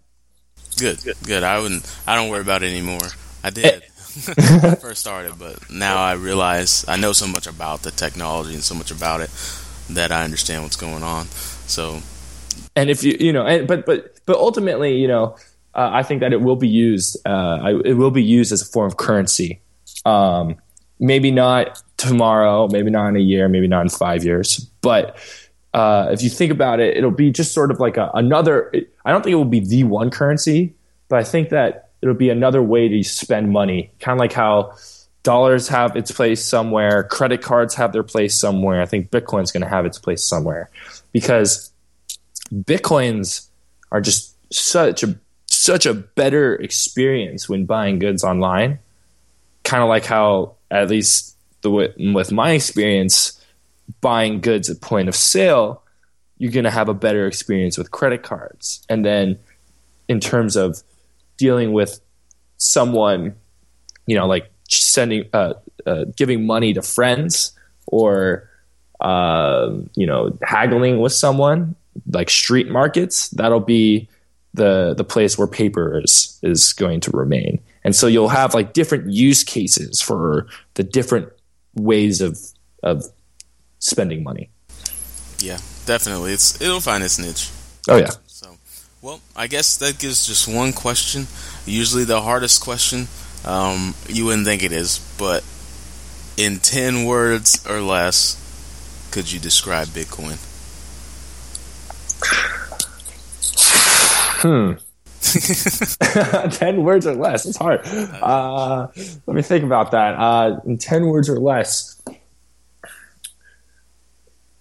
[0.77, 1.17] Good, good.
[1.25, 1.43] good.
[1.43, 1.91] I wouldn't.
[2.07, 3.09] I don't worry about it anymore.
[3.43, 3.83] I did
[4.25, 8.55] when I first started, but now I realize I know so much about the technology
[8.55, 9.31] and so much about it
[9.91, 11.27] that I understand what's going on.
[11.67, 12.01] So,
[12.77, 15.37] and if you you know, and, but but but ultimately, you know,
[15.75, 17.17] uh, I think that it will be used.
[17.27, 19.61] Uh, I, it will be used as a form of currency.
[20.05, 20.57] Um,
[20.99, 25.17] maybe not tomorrow, maybe not in a year, maybe not in five years, but
[25.73, 28.73] uh, if you think about it, it'll be just sort of like a, another.
[29.05, 30.75] I don't think it will be the one currency,
[31.09, 34.77] but I think that it'll be another way to spend money, kind of like how
[35.25, 38.81] dollars have its place somewhere, credit cards have their place somewhere.
[38.81, 40.71] I think Bitcoin's going to have its place somewhere
[41.13, 41.73] because
[42.53, 43.49] Bitcoins
[43.91, 48.79] are just such a such a better experience when buying goods online.
[49.63, 53.41] Kind of like how, at least the with my experience,
[54.01, 55.83] buying goods at point of sale,
[56.39, 58.85] you're going to have a better experience with credit cards.
[58.89, 59.39] And then
[60.09, 60.83] in terms of
[61.39, 62.01] dealing with
[62.59, 63.37] someone,
[64.07, 65.55] you know, like sending, uh,
[65.87, 67.53] uh, giving money to friends
[67.87, 68.51] or,
[69.01, 71.75] uh, you know, haggling with someone
[72.11, 74.09] like street markets, that'll be
[74.55, 77.61] the, the place where paper is, is going to remain.
[77.83, 81.31] And so you'll have like different use cases for the different
[81.75, 82.39] ways of,
[82.83, 83.05] of
[83.79, 84.51] spending money.
[85.41, 86.33] Yeah, definitely.
[86.33, 87.51] It's it'll find its niche.
[87.89, 88.11] Oh yeah.
[88.27, 88.57] So,
[89.03, 91.27] Well, I guess that gives just one question.
[91.67, 93.09] Usually the hardest question.
[93.45, 95.45] Um, you wouldn't think it is, but
[96.37, 98.41] in 10 words or less,
[99.11, 100.39] could you describe Bitcoin?
[104.45, 104.73] Hmm.
[106.51, 107.47] 10 words or less.
[107.47, 107.81] It's hard.
[107.87, 108.89] Uh,
[109.27, 110.15] let me think about that.
[110.15, 112.01] Uh, in 10 words or less.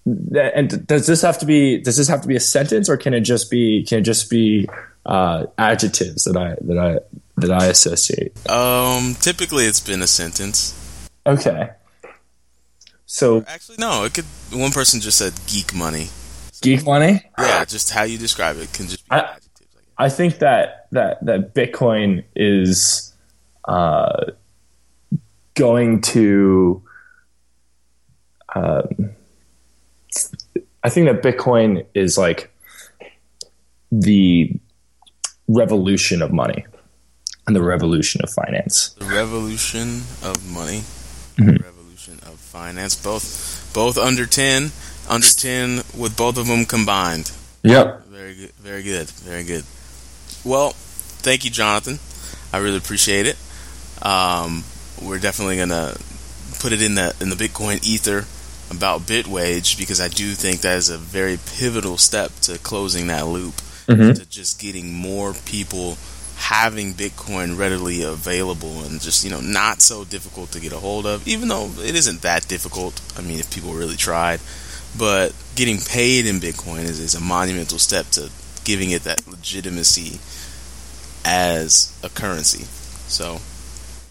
[0.05, 3.13] And does this have to be does this have to be a sentence or can
[3.13, 4.67] it just be can it just be
[5.05, 6.99] uh, adjectives that I that I
[7.37, 8.33] that I associate?
[8.49, 11.09] Um, typically it's been a sentence.
[11.25, 11.69] Okay.
[13.05, 14.03] So Actually, no.
[14.03, 14.25] It could.
[14.51, 16.09] One person just said geek money.
[16.63, 17.21] Geek money.
[17.37, 19.49] Yeah, just how you describe it can just be I- adjectives.
[19.97, 20.05] I.
[20.05, 23.13] I think that that that Bitcoin is
[23.67, 24.25] uh,
[25.53, 26.81] going to.
[28.55, 29.11] Um,
[30.83, 32.51] I think that Bitcoin is like
[33.91, 34.51] the
[35.47, 36.65] revolution of money
[37.47, 38.89] and the revolution of finance.
[38.99, 40.81] The revolution of money,
[41.37, 41.45] Mm-hmm.
[41.45, 42.95] the revolution of finance.
[42.95, 44.71] Both, both under ten,
[45.09, 47.31] under ten with both of them combined.
[47.63, 48.07] Yep.
[48.07, 48.51] Very good.
[48.53, 49.07] Very good.
[49.09, 49.63] Very good.
[50.43, 51.99] Well, thank you, Jonathan.
[52.51, 53.37] I really appreciate it.
[54.01, 54.63] Um,
[55.01, 55.95] we're definitely gonna
[56.59, 58.25] put it in the in the Bitcoin ether
[58.71, 63.27] about Bitwage because I do think that is a very pivotal step to closing that
[63.27, 63.55] loop
[64.15, 65.97] to just getting more people
[66.35, 71.05] having Bitcoin readily available and just you know not so difficult to get a hold
[71.05, 71.27] of.
[71.27, 72.99] Even though it isn't that difficult.
[73.17, 74.39] I mean, if people really tried,
[74.97, 78.29] but getting paid in Bitcoin is, is a monumental step to
[78.63, 80.19] giving it that legitimacy
[81.25, 82.65] as a currency.
[83.07, 83.39] So,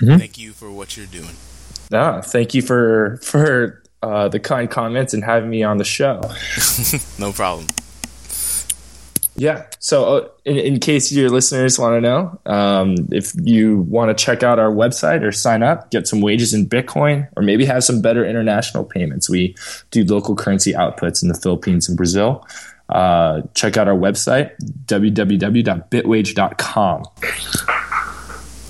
[0.01, 0.19] Mhm.
[0.19, 1.37] thank you for what you're doing.
[1.93, 6.21] Ah, thank you for for uh, the kind comments and having me on the show.
[7.19, 7.67] No problem.
[9.37, 9.67] Yeah.
[9.79, 14.25] So, uh, in, in case your listeners want to know, um, if you want to
[14.25, 17.83] check out our website or sign up, get some wages in Bitcoin, or maybe have
[17.83, 19.57] some better international payments, we
[19.91, 22.47] do local currency outputs in the Philippines and Brazil.
[22.89, 24.53] Uh, check out our website,
[24.87, 27.05] www.bitwage.com.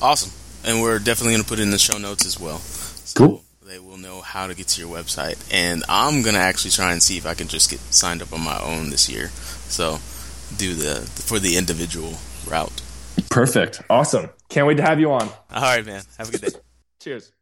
[0.00, 0.32] Awesome.
[0.64, 2.58] And we're definitely going to put it in the show notes as well.
[2.58, 3.42] So Cool.
[3.66, 5.42] They will know how to get to your website.
[5.52, 8.32] And I'm going to actually try and see if I can just get signed up
[8.32, 9.28] on my own this year.
[9.28, 9.98] So,
[10.58, 12.14] do the for the individual
[12.48, 12.82] route.
[13.30, 13.82] Perfect.
[13.90, 14.30] Awesome.
[14.48, 15.28] Can't wait to have you on.
[15.52, 16.02] All right, man.
[16.18, 16.58] Have a good day.
[17.00, 17.32] Cheers.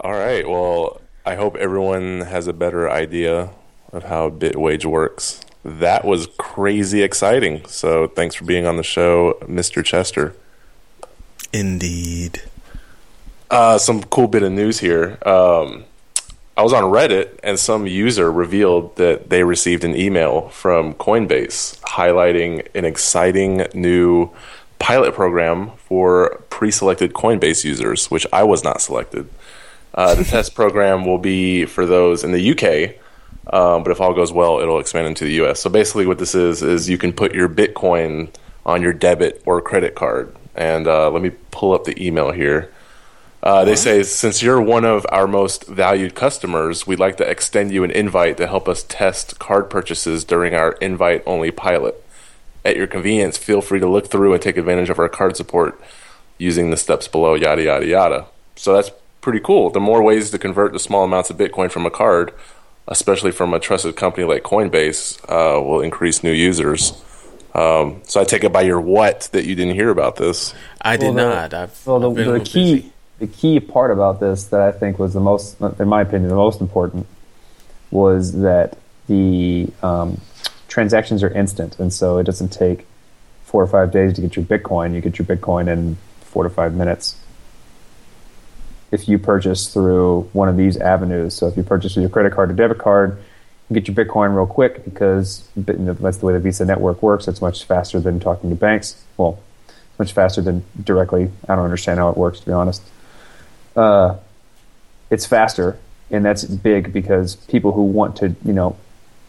[0.00, 0.48] All right.
[0.48, 3.50] Well, I hope everyone has a better idea
[3.92, 5.40] of how Bitwage works.
[5.64, 7.64] That was crazy exciting.
[7.66, 9.84] So thanks for being on the show, Mr.
[9.84, 10.36] Chester.
[11.52, 12.42] Indeed.
[13.50, 15.18] Uh, some cool bit of news here.
[15.26, 15.84] Um,
[16.56, 21.78] I was on Reddit and some user revealed that they received an email from Coinbase
[21.80, 24.30] highlighting an exciting new
[24.78, 29.28] pilot program for pre selected Coinbase users, which I was not selected.
[29.94, 32.96] Uh, the test program will be for those in the UK,
[33.52, 35.60] um, but if all goes well, it'll expand into the US.
[35.60, 38.30] So basically, what this is is you can put your Bitcoin
[38.64, 40.34] on your debit or credit card.
[40.54, 42.72] And uh, let me pull up the email here.
[43.46, 47.70] Uh, they say, since you're one of our most valued customers, we'd like to extend
[47.70, 51.94] you an invite to help us test card purchases during our invite only pilot.
[52.64, 55.80] At your convenience, feel free to look through and take advantage of our card support
[56.38, 58.26] using the steps below, yada, yada, yada.
[58.56, 58.90] So that's
[59.20, 59.70] pretty cool.
[59.70, 62.34] The more ways to convert the small amounts of Bitcoin from a card,
[62.88, 67.00] especially from a trusted company like Coinbase, uh, will increase new users.
[67.54, 70.52] Um, so I take it by your what that you didn't hear about this.
[70.82, 71.54] I did Well, the- not.
[71.54, 72.92] I've, Well, the, I've been the key busy.
[73.18, 76.34] The key part about this that I think was the most, in my opinion, the
[76.36, 77.06] most important
[77.90, 80.20] was that the um,
[80.68, 82.86] transactions are instant, and so it doesn't take
[83.44, 84.94] four or five days to get your Bitcoin.
[84.94, 87.16] You get your Bitcoin in four to five minutes.
[88.90, 92.32] If you purchase through one of these avenues, so if you purchase with your credit
[92.32, 93.18] card or debit card,
[93.68, 97.26] you get your Bitcoin real quick because that's the way the Visa network works.
[97.26, 99.02] It's much faster than talking to banks.
[99.16, 99.40] Well,
[99.98, 101.30] much faster than directly.
[101.48, 102.82] I don't understand how it works, to be honest.
[103.76, 104.16] Uh,
[105.10, 105.78] it's faster,
[106.10, 108.76] and that's big because people who want to, you know,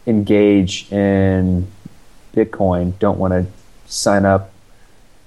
[0.06, 1.66] engage in
[2.34, 3.46] Bitcoin don't want to
[3.86, 4.50] sign up,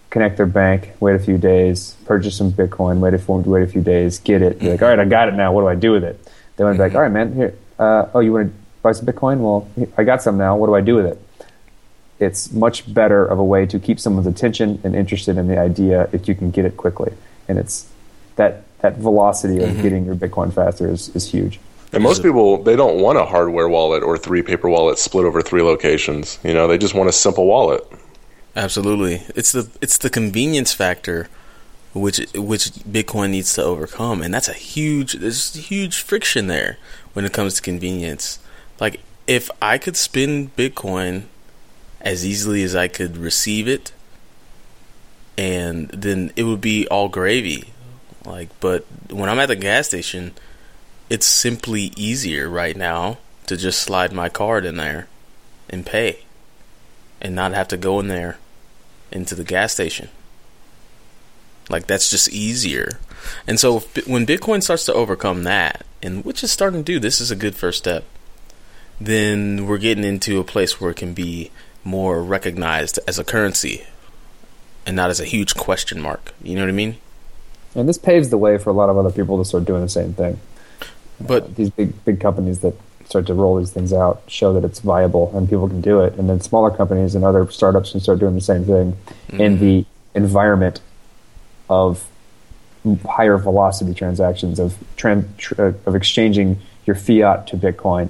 [0.09, 3.67] connect their bank, wait a few days, purchase some Bitcoin, wait a, few- wait a
[3.67, 4.59] few days, get it.
[4.59, 5.53] Be like, all right, I got it now.
[5.53, 6.19] What do I do with it?
[6.55, 7.55] They want to be like, all right, man, here.
[7.79, 9.39] Uh, oh, you want to buy some Bitcoin?
[9.39, 9.67] Well,
[9.97, 10.55] I got some now.
[10.57, 11.21] What do I do with it?
[12.21, 16.07] it's much better of a way to keep someone's attention and interested in the idea
[16.13, 17.11] if you can get it quickly.
[17.47, 17.89] And it's
[18.35, 19.81] that that velocity of mm-hmm.
[19.81, 21.59] getting your Bitcoin faster is, is huge.
[21.93, 25.41] And most people they don't want a hardware wallet or three paper wallets split over
[25.41, 26.39] three locations.
[26.43, 27.85] You know, they just want a simple wallet.
[28.55, 31.27] Absolutely, it's the it's the convenience factor
[31.93, 36.77] which which Bitcoin needs to overcome, and that's a huge there's huge friction there
[37.13, 38.39] when it comes to convenience.
[38.79, 41.23] Like if I could spend Bitcoin
[41.99, 43.91] as easily as I could receive it,
[45.37, 47.73] and then it would be all gravy.
[48.25, 50.33] Like, but when I'm at the gas station,
[51.09, 53.17] it's simply easier right now
[53.47, 55.07] to just slide my card in there
[55.69, 56.19] and pay,
[57.19, 58.37] and not have to go in there
[59.11, 60.09] into the gas station.
[61.69, 62.99] Like that's just easier.
[63.47, 67.21] And so when Bitcoin starts to overcome that, and which is starting to do, this
[67.21, 68.03] is a good first step.
[68.99, 71.51] Then we're getting into a place where it can be
[71.83, 73.85] more recognized as a currency
[74.85, 76.33] and not as a huge question mark.
[76.43, 76.97] You know what I mean?
[77.75, 79.89] And this paves the way for a lot of other people to start doing the
[79.89, 80.39] same thing.
[81.19, 84.63] But uh, these big big companies that start to roll these things out show that
[84.63, 87.99] it's viable and people can do it, and then smaller companies and other startups can
[87.99, 88.93] start doing the same thing
[89.27, 89.41] mm-hmm.
[89.41, 90.81] in the environment
[91.69, 92.07] of
[93.07, 98.09] higher velocity transactions of uh, of exchanging your fiat to Bitcoin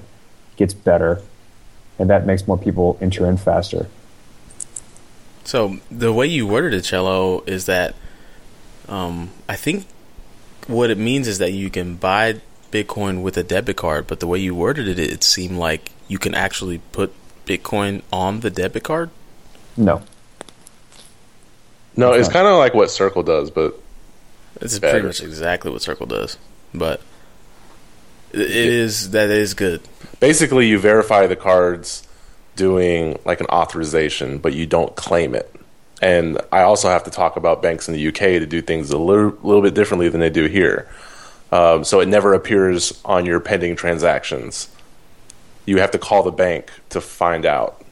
[0.55, 1.21] gets better,
[1.99, 3.87] and that makes more people enter in faster.
[5.43, 7.95] So the way you worded it, Cello, is that
[8.87, 9.85] um, I think
[10.67, 14.27] what it means is that you can buy Bitcoin with a debit card, but the
[14.27, 17.13] way you worded it, it seemed like you can actually put
[17.45, 19.09] Bitcoin on the debit card.
[19.77, 20.01] No.
[21.95, 23.79] No, it's kind of like what Circle does, but
[24.61, 24.93] it's better.
[24.93, 26.37] pretty much exactly what Circle does.
[26.73, 27.01] But
[28.31, 29.81] it is that is good.
[30.19, 32.07] Basically, you verify the cards
[32.55, 35.53] doing like an authorization, but you don't claim it.
[36.01, 38.97] And I also have to talk about banks in the UK to do things a
[38.97, 40.89] little, little bit differently than they do here.
[41.51, 44.69] Um, so it never appears on your pending transactions.
[45.65, 47.85] You have to call the bank to find out,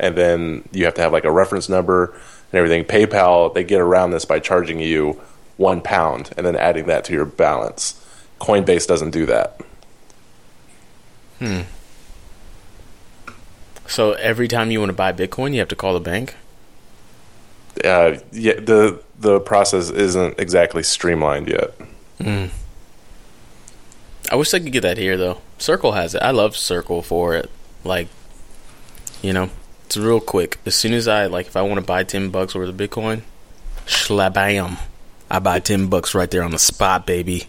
[0.00, 2.84] and then you have to have like a reference number and everything.
[2.84, 5.20] PayPal, they get around this by charging you
[5.56, 8.04] one pound and then adding that to your balance.
[8.40, 9.60] Coinbase doesn't do that.
[11.38, 11.60] Hmm.
[13.86, 16.34] So every time you want to buy Bitcoin, you have to call the bank.
[17.84, 21.74] Uh, yeah, the the process isn't exactly streamlined yet.
[22.20, 22.46] Hmm.
[24.30, 25.40] I wish I could get that here though.
[25.58, 26.22] Circle has it.
[26.22, 27.50] I love Circle for it.
[27.84, 28.08] Like,
[29.20, 29.50] you know,
[29.86, 30.58] it's real quick.
[30.66, 33.22] As soon as I like, if I want to buy ten bucks worth of Bitcoin,
[33.86, 34.78] shlabam,
[35.30, 37.44] I buy ten bucks right there on the spot, baby.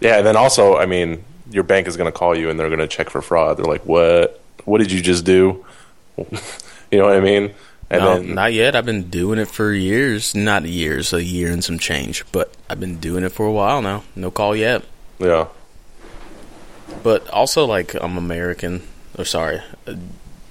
[0.00, 2.68] Yeah, and then also, I mean, your bank is going to call you and they're
[2.68, 3.56] going to check for fraud.
[3.56, 4.40] They're like, "What?
[4.64, 5.64] What did you just do?"
[6.18, 7.54] you know what I mean?
[7.94, 8.74] And no, then, not yet.
[8.74, 10.34] I've been doing it for years.
[10.34, 12.24] Not years, a year and some change.
[12.32, 14.04] But I've been doing it for a while now.
[14.16, 14.84] No call yet.
[15.18, 15.48] Yeah.
[17.02, 18.82] But also, like, I'm American.
[19.16, 19.94] Or sorry, uh,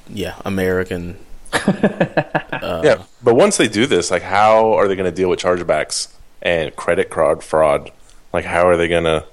[0.07, 1.17] yeah, American.
[1.53, 5.39] uh, yeah, but once they do this, like, how are they going to deal with
[5.39, 7.91] chargebacks and credit card fraud?
[8.31, 9.25] Like, how are they going to?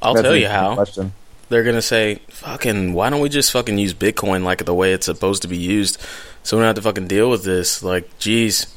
[0.00, 0.74] I'll tell you how.
[0.74, 1.12] Question.
[1.52, 4.94] They're going to say, "Fucking, why don't we just fucking use Bitcoin like the way
[4.94, 6.00] it's supposed to be used,
[6.42, 8.74] so we don't have to fucking deal with this?" Like, geez.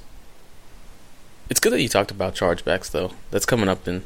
[1.50, 3.12] It's good that you talked about chargebacks, though.
[3.32, 4.04] That's coming up in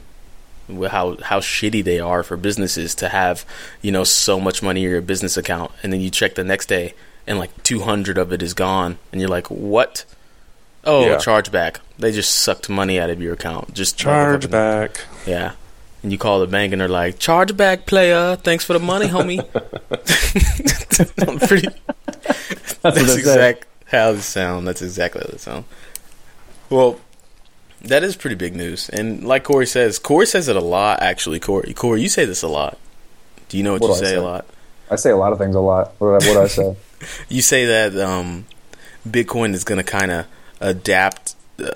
[0.91, 3.43] how how shitty they are for businesses to have
[3.81, 6.67] you know so much money in your business account and then you check the next
[6.67, 6.93] day
[7.25, 10.05] and like 200 of it is gone and you're like what
[10.83, 11.15] oh yeah.
[11.15, 15.53] chargeback they just sucked money out of your account just chargeback yeah
[16.03, 19.07] and you call the bank and they're like "Charge back, player thanks for the money
[19.07, 19.39] homie
[21.47, 21.67] pretty
[22.81, 25.65] that's, that's exact how they sound that's exactly how they sound
[26.69, 26.99] well
[27.81, 28.89] that is pretty big news.
[28.89, 31.39] And like Corey says, Corey says it a lot, actually.
[31.39, 32.77] Corey, Corey, you say this a lot.
[33.47, 34.45] Do you know what, what you say, say, a lot?
[34.91, 35.93] I say a lot of things a lot.
[35.99, 36.75] What, what do I say?
[37.29, 38.45] you say that um,
[39.07, 40.27] Bitcoin is going to kind of
[40.59, 41.71] adapt uh,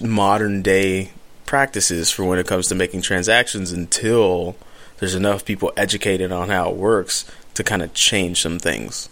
[0.00, 1.12] modern day
[1.46, 4.56] practices for when it comes to making transactions until
[4.98, 7.24] there's enough people educated on how it works
[7.54, 9.08] to kind of change some things.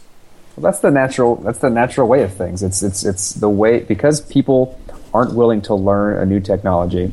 [0.57, 1.37] Well, that's the natural.
[1.37, 2.63] That's the natural way of things.
[2.63, 4.79] It's it's it's the way because people
[5.15, 7.13] aren't willing to learn a new technology,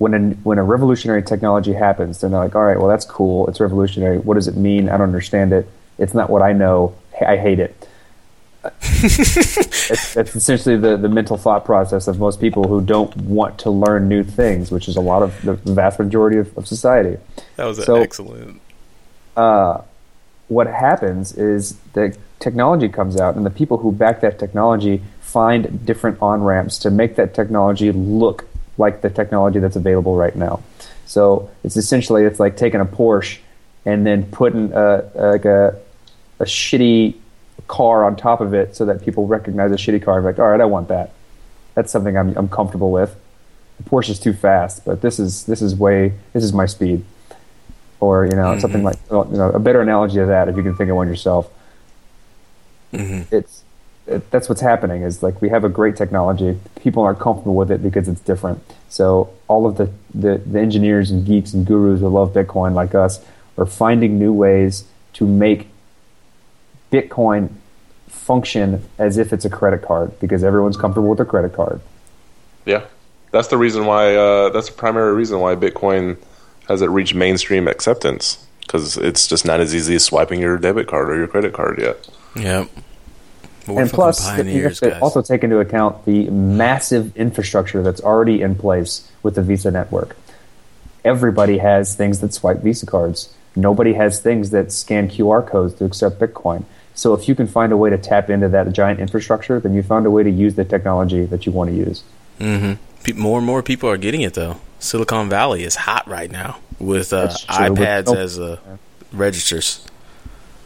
[0.00, 3.46] when a, when a revolutionary technology happens, then they're like, all right, well, that's cool.
[3.48, 4.18] It's revolutionary.
[4.18, 4.88] What does it mean?
[4.88, 5.68] I don't understand it.
[5.98, 6.94] It's not what I know.
[7.20, 7.86] I hate it.
[8.62, 13.70] It's, it's, essentially the, the mental thought process of most people who don't want to
[13.70, 17.18] learn new things, which is a lot of the vast majority of, of society.
[17.56, 18.60] That was so, excellent.
[19.36, 19.80] Uh,
[20.48, 25.86] what happens is the technology comes out, and the people who back that technology find
[25.86, 28.46] different on ramps to make that technology look
[28.76, 30.62] like the technology that's available right now.
[31.06, 33.38] So it's essentially it's like taking a Porsche
[33.86, 35.78] and then putting a, like a,
[36.38, 37.14] a shitty
[37.70, 40.20] car on top of it so that people recognize a shitty car.
[40.20, 41.12] Like, all right, I want that.
[41.74, 43.14] That's something I'm, I'm comfortable with.
[43.78, 47.04] The Porsche's too fast, but this is this is way this is my speed.
[48.00, 48.60] Or you know mm-hmm.
[48.60, 51.06] something like you know a better analogy of that if you can think of one
[51.06, 51.48] yourself.
[52.92, 53.34] Mm-hmm.
[53.34, 53.62] It's
[54.08, 56.58] it, that's what's happening is like we have a great technology.
[56.82, 58.60] People aren't comfortable with it because it's different.
[58.88, 62.94] So all of the, the, the engineers and geeks and gurus who love Bitcoin like
[62.94, 63.24] us
[63.56, 65.68] are finding new ways to make
[66.90, 67.50] Bitcoin
[68.10, 71.80] function as if it's a credit card because everyone's comfortable with a credit card.
[72.66, 72.84] Yeah,
[73.30, 74.14] that's the reason why.
[74.14, 76.18] Uh, that's the primary reason why Bitcoin
[76.68, 81.10] hasn't reached mainstream acceptance because it's just not as easy as swiping your debit card
[81.10, 82.08] or your credit card yet.
[82.36, 82.68] Yep.
[83.66, 88.54] and plus, you have to also take into account the massive infrastructure that's already in
[88.54, 90.16] place with the Visa network.
[91.04, 93.34] Everybody has things that swipe Visa cards.
[93.56, 96.64] Nobody has things that scan QR codes to accept Bitcoin.
[96.94, 99.82] So if you can find a way to tap into that giant infrastructure, then you
[99.82, 102.02] found a way to use the technology that you want to use.
[102.38, 103.18] Mm-hmm.
[103.18, 104.60] More and more people are getting it though.
[104.78, 108.58] Silicon Valley is hot right now with uh, iPads with, oh, as uh,
[109.12, 109.86] registers.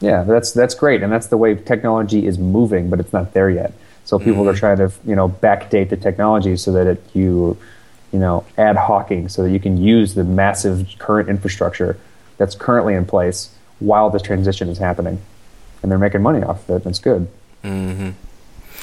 [0.00, 3.50] Yeah, that's that's great, and that's the way technology is moving, but it's not there
[3.50, 3.72] yet.
[4.04, 4.48] So people mm-hmm.
[4.48, 7.56] are trying to you know backdate the technology so that it, you
[8.12, 11.98] you know ad hocing so that you can use the massive current infrastructure
[12.36, 15.20] that's currently in place while this transition is happening,
[15.84, 16.86] and they're making money off of it.
[16.86, 17.28] And it's good.
[17.62, 18.10] Mm-hmm.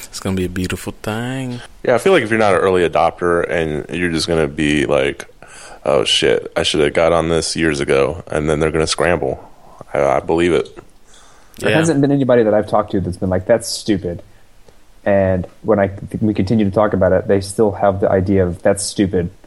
[0.04, 1.60] It's gonna be a beautiful thing.
[1.82, 4.86] Yeah, I feel like if you're not an early adopter and you're just gonna be
[4.86, 5.26] like,
[5.84, 9.50] "Oh shit, I should have got on this years ago," and then they're gonna scramble.
[9.92, 10.78] I, I believe it.
[11.58, 11.76] There yeah.
[11.76, 14.22] hasn't been anybody that I've talked to that's been like, "That's stupid."
[15.04, 15.90] And when I
[16.20, 19.30] we continue to talk about it, they still have the idea of that's stupid.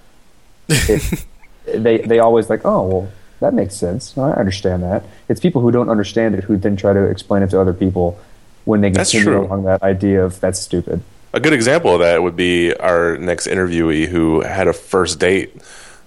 [1.68, 4.18] It, they they always like, oh well, that makes sense.
[4.18, 5.04] I understand that.
[5.28, 8.20] It's people who don't understand it who then try to explain it to other people
[8.66, 11.02] when they continue along that idea of that's stupid.
[11.34, 15.54] A good example of that would be our next interviewee who had a first date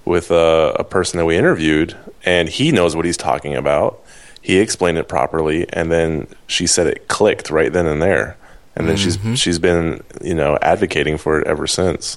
[0.04, 4.02] with a, a person that we interviewed, and he knows what he's talking about.
[4.40, 8.38] He explained it properly, and then she said it clicked right then and there.
[8.74, 9.34] And then mm-hmm.
[9.34, 12.16] she's she's been you know advocating for it ever since.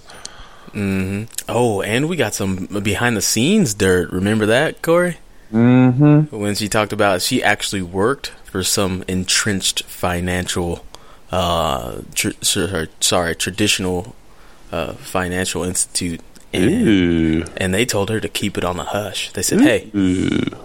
[0.73, 1.23] Mm-hmm.
[1.49, 4.11] Oh, and we got some behind the scenes dirt.
[4.11, 5.17] Remember that, Corey?
[5.51, 6.35] Mm-hmm.
[6.35, 10.85] When she talked about she actually worked for some entrenched financial,
[11.31, 14.15] uh, tr- sorry, traditional
[14.71, 16.21] uh, financial institute.
[16.53, 19.31] And, and, they told her to keep it on the hush.
[19.31, 19.63] They said, Ooh.
[19.63, 19.89] "Hey,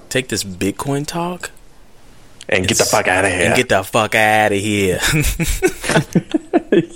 [0.09, 1.53] take this Bitcoin talk
[2.49, 3.47] and get the fuck out of here.
[3.47, 4.99] And get the fuck out of here."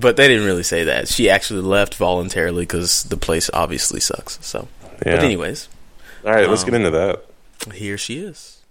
[0.00, 1.08] but they didn't really say that.
[1.08, 4.44] She actually left voluntarily because the place obviously sucks.
[4.44, 4.68] So,
[5.04, 5.16] yeah.
[5.16, 5.68] but anyways,
[6.24, 7.24] all right, let's um, get into that.
[7.72, 8.62] Here she is.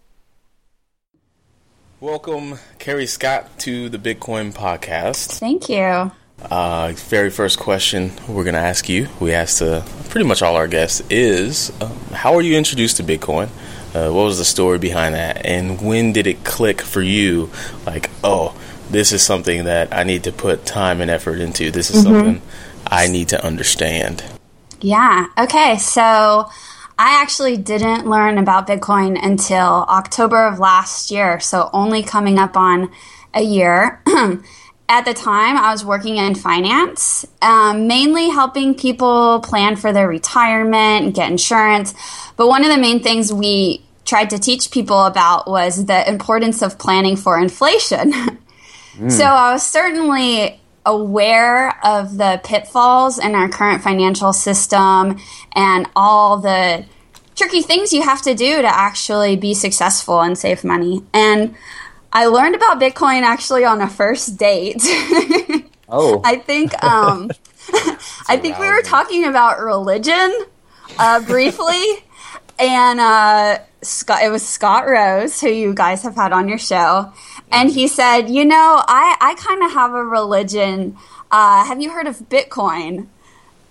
[1.99, 5.39] Welcome, Carrie Scott, to the Bitcoin podcast.
[5.39, 6.11] Thank you.
[6.51, 10.55] Uh, very first question we're going to ask you, we asked uh, pretty much all
[10.55, 13.47] our guests, is um, how were you introduced to Bitcoin?
[13.95, 15.45] Uh, what was the story behind that?
[15.45, 17.49] And when did it click for you?
[17.85, 18.53] Like, oh,
[18.89, 21.71] this is something that I need to put time and effort into.
[21.71, 22.13] This is mm-hmm.
[22.13, 22.41] something
[22.87, 24.23] I need to understand.
[24.81, 25.27] Yeah.
[25.37, 25.77] Okay.
[25.77, 26.49] So
[26.97, 31.39] I actually didn't learn about Bitcoin until October of last year.
[31.39, 32.91] So only coming up on
[33.33, 34.01] a year.
[34.87, 40.07] At the time, I was working in finance, um, mainly helping people plan for their
[40.07, 41.95] retirement and get insurance.
[42.37, 46.61] But one of the main things we tried to teach people about was the importance
[46.61, 48.13] of planning for inflation.
[48.97, 49.11] Mm.
[49.11, 55.19] So I was certainly aware of the pitfalls in our current financial system
[55.53, 56.85] and all the
[57.35, 61.03] tricky things you have to do to actually be successful and save money.
[61.13, 61.55] And
[62.13, 64.77] I learned about Bitcoin actually on a first date.
[65.89, 66.21] oh.
[66.23, 67.29] I think um,
[68.27, 70.33] I think we were talking about religion
[70.99, 71.81] uh, briefly.
[72.59, 77.11] and uh, Scott, it was Scott Rose, who you guys have had on your show,
[77.51, 80.97] and he said, "You know, I I kind of have a religion.
[81.31, 83.07] Uh, have you heard of Bitcoin?"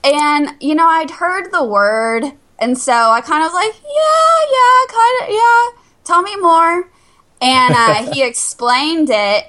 [0.03, 4.39] And you know, I'd heard the word, and so I kind of was like, "Yeah,
[4.51, 5.81] yeah, kind of, yeah.
[6.05, 6.89] Tell me more."
[7.41, 9.47] And uh, he explained it,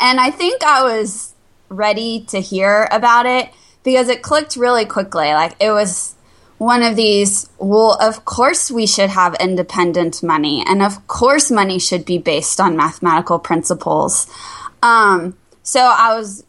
[0.00, 1.34] and I think I was
[1.68, 3.50] ready to hear about it
[3.82, 5.32] because it clicked really quickly.
[5.32, 6.15] Like it was
[6.58, 11.78] one of these, well, of course we should have independent money, and of course money
[11.78, 14.26] should be based on mathematical principles.
[14.82, 16.44] Um, so I was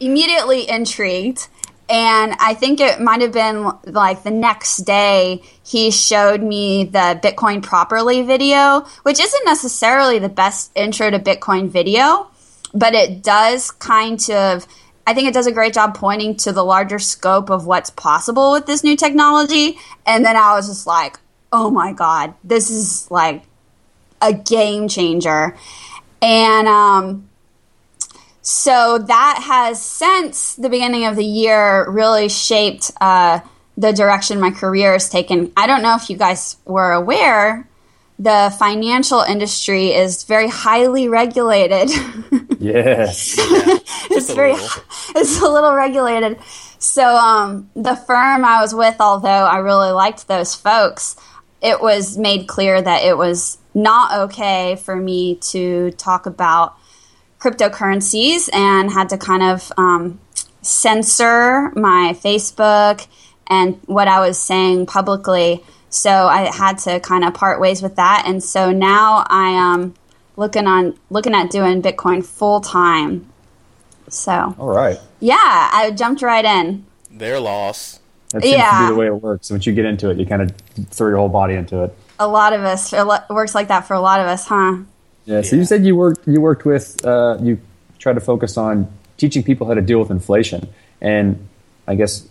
[0.00, 1.48] immediately intrigued,
[1.90, 7.20] and I think it might have been like the next day he showed me the
[7.22, 12.28] Bitcoin properly video, which isn't necessarily the best intro to Bitcoin video,
[12.72, 14.66] but it does kind of
[15.06, 18.52] I think it does a great job pointing to the larger scope of what's possible
[18.52, 19.78] with this new technology.
[20.06, 21.18] And then I was just like,
[21.52, 23.42] oh my God, this is like
[24.20, 25.56] a game changer.
[26.20, 27.28] And um,
[28.42, 33.40] so that has, since the beginning of the year, really shaped uh,
[33.76, 35.52] the direction my career has taken.
[35.56, 37.68] I don't know if you guys were aware,
[38.22, 41.90] the financial industry is very highly regulated.
[42.62, 43.34] Yes.
[43.40, 44.52] it's very
[45.16, 46.38] it's a little regulated.
[46.78, 51.16] So um, the firm I was with, although I really liked those folks,
[51.60, 56.76] it was made clear that it was not okay for me to talk about
[57.40, 60.20] cryptocurrencies and had to kind of um,
[60.62, 63.08] censor my Facebook
[63.48, 65.64] and what I was saying publicly.
[65.92, 69.94] So I had to kind of part ways with that, and so now I am
[70.36, 73.30] looking on looking at doing Bitcoin full time.
[74.08, 75.36] So all right, yeah,
[75.70, 76.86] I jumped right in.
[77.10, 78.00] Their loss.
[78.30, 78.70] That seems yeah.
[78.70, 79.50] to be the way it works.
[79.50, 80.56] Once you get into it, you kind of
[80.88, 81.94] throw your whole body into it.
[82.18, 84.78] A lot of us it works like that for a lot of us, huh?
[85.26, 85.42] Yeah.
[85.42, 85.60] So yeah.
[85.60, 87.60] you said you worked you worked with uh, you
[87.98, 90.68] tried to focus on teaching people how to deal with inflation,
[91.02, 91.46] and
[91.86, 92.26] I guess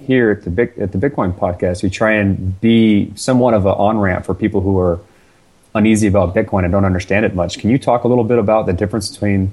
[0.00, 3.72] here at the Big, at the Bitcoin podcast, we try and be somewhat of an
[3.72, 5.00] on ramp for people who are
[5.74, 7.58] uneasy about Bitcoin and don't understand it much.
[7.58, 9.52] Can you talk a little bit about the difference between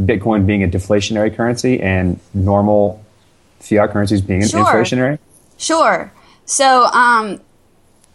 [0.00, 3.04] Bitcoin being a deflationary currency and normal
[3.60, 4.64] fiat currencies being sure.
[4.64, 5.18] inflationary?
[5.58, 6.12] Sure.
[6.46, 7.40] So, um,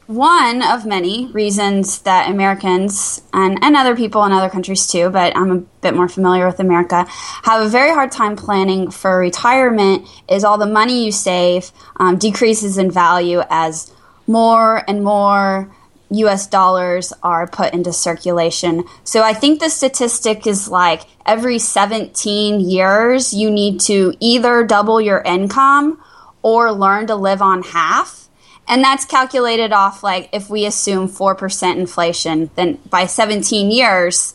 [0.08, 5.36] one of many reasons that Americans and, and other people in other countries too, but
[5.36, 7.06] I'm a bit more familiar with America,
[7.43, 12.18] have a very hard time planning for retirement is all the money you save um,
[12.18, 13.91] decreases in value as
[14.28, 15.72] more and more
[16.12, 18.84] US dollars are put into circulation.
[19.03, 25.01] So I think the statistic is like every 17 years, you need to either double
[25.01, 25.99] your income
[26.43, 28.24] or learn to live on half.
[28.68, 34.34] And that's calculated off like if we assume 4% inflation, then by 17 years,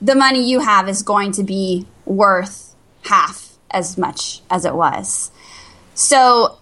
[0.00, 5.30] the money you have is going to be worth half as much as it was.
[5.94, 6.58] So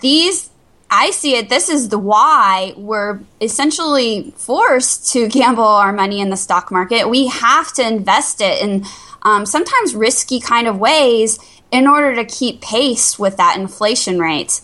[0.00, 0.50] these
[0.90, 1.50] I see it.
[1.50, 7.08] This is the why we're essentially forced to gamble our money in the stock market.
[7.08, 8.84] We have to invest it in
[9.22, 11.38] um, sometimes risky kind of ways
[11.70, 14.62] in order to keep pace with that inflation rate.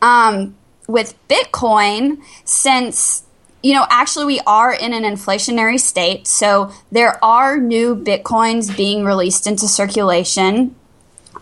[0.00, 0.54] Um,
[0.86, 3.24] with Bitcoin, since
[3.64, 9.06] you know, actually, we are in an inflationary state, so there are new Bitcoins being
[9.06, 10.76] released into circulation,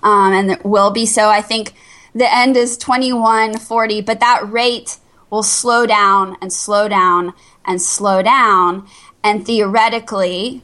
[0.05, 1.29] um, and it will be so.
[1.29, 1.75] I think
[2.15, 4.99] the end is 2140, but that rate
[5.31, 7.33] will slow down and slow down
[7.65, 8.87] and slow down.
[9.25, 10.63] And theoretically,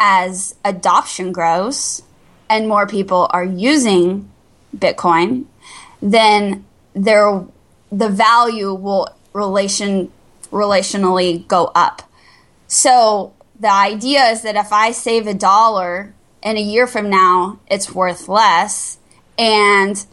[0.00, 2.02] as adoption grows
[2.48, 4.28] and more people are using
[4.76, 5.44] Bitcoin,
[6.02, 7.46] then there
[7.90, 10.12] the value will relation
[10.50, 12.02] relationally go up.
[12.66, 17.60] So the idea is that if I save a dollar and a year from now
[17.68, 18.98] it's worth less
[19.38, 20.04] and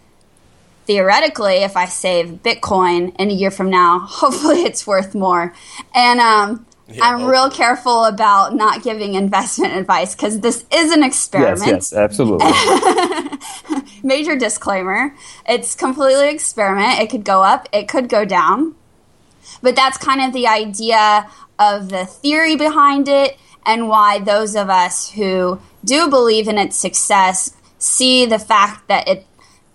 [0.86, 5.54] theoretically, if I save Bitcoin in a year from now, hopefully it's worth more.
[5.94, 7.32] And um, yeah, I'm hopefully.
[7.32, 11.68] real careful about not giving investment advice because this is an experiment.
[11.68, 12.52] Yes, yes, absolutely.
[14.04, 15.14] Major disclaimer:
[15.48, 17.00] it's completely experiment.
[17.00, 18.76] It could go up, it could go down,
[19.62, 21.30] but that's kind of the idea
[21.60, 26.76] of the theory behind it and why those of us who do believe in its
[26.76, 29.26] success see the fact that it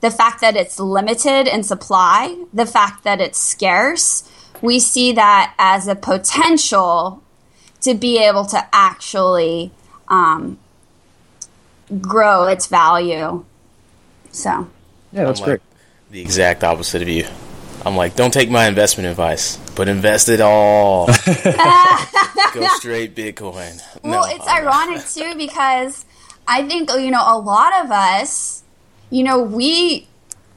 [0.01, 4.29] the fact that it's limited in supply, the fact that it's scarce,
[4.63, 7.23] we see that as a potential
[7.83, 9.71] to be able to actually
[10.09, 10.59] um,
[12.01, 13.45] grow its value.
[14.31, 14.71] So,
[15.13, 15.53] yeah, that's I'm great.
[15.53, 17.27] Like the exact opposite of you.
[17.85, 21.07] I'm like, don't take my investment advice, but invest it all.
[22.55, 23.83] Go straight Bitcoin.
[24.03, 26.05] Well, no, it's I'm ironic too because
[26.49, 28.63] I think you know a lot of us
[29.13, 30.09] you know, we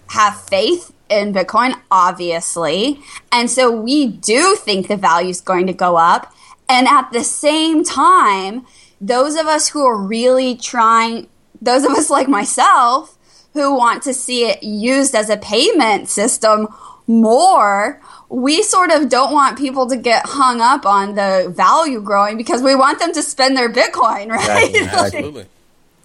[0.07, 2.99] have faith in Bitcoin, obviously.
[3.31, 6.33] And so we do think the value is going to go up.
[6.67, 8.65] And at the same time,
[8.99, 11.27] those of us who are really trying,
[11.61, 13.17] those of us like myself,
[13.53, 16.67] who want to see it used as a payment system
[17.07, 22.35] more, we sort of don't want people to get hung up on the value growing
[22.35, 24.75] because we want them to spend their Bitcoin, right?
[24.75, 25.45] Absolutely.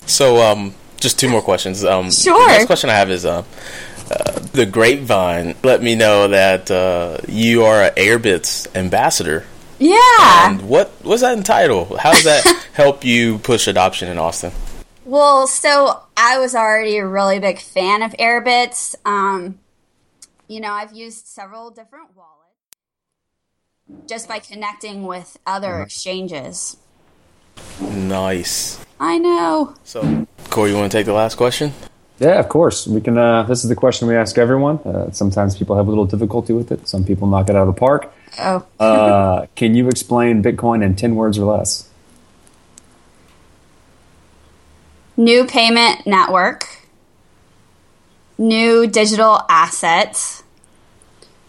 [0.06, 1.84] So, um, just two more questions.
[1.84, 2.38] Um, Sure.
[2.46, 3.42] The next question I have is uh,
[4.10, 5.54] uh, the grapevine.
[5.62, 9.46] Let me know that uh, you are an Airbitz ambassador.
[9.78, 10.50] Yeah.
[10.50, 11.98] And what was that entitled?
[11.98, 12.44] How does that
[12.74, 14.52] help you push adoption in Austin?
[15.04, 18.94] Well, so I was already a really big fan of Airbitz.
[19.04, 19.58] Um,
[20.48, 22.40] you know, I've used several different wallets
[24.06, 26.76] just by connecting with other exchanges.
[27.80, 28.84] Nice.
[28.98, 29.74] I know.
[29.84, 31.72] So, Corey, you want to take the last question?
[32.20, 32.86] Yeah, of course.
[32.86, 33.16] We can.
[33.16, 34.76] Uh, this is the question we ask everyone.
[34.80, 36.86] Uh, sometimes people have a little difficulty with it.
[36.86, 38.12] Some people knock it out of the park.
[38.38, 41.86] Oh, Uh, can you explain Bitcoin in ten words or less?
[45.16, 46.66] new payment network,
[48.38, 50.42] new digital assets,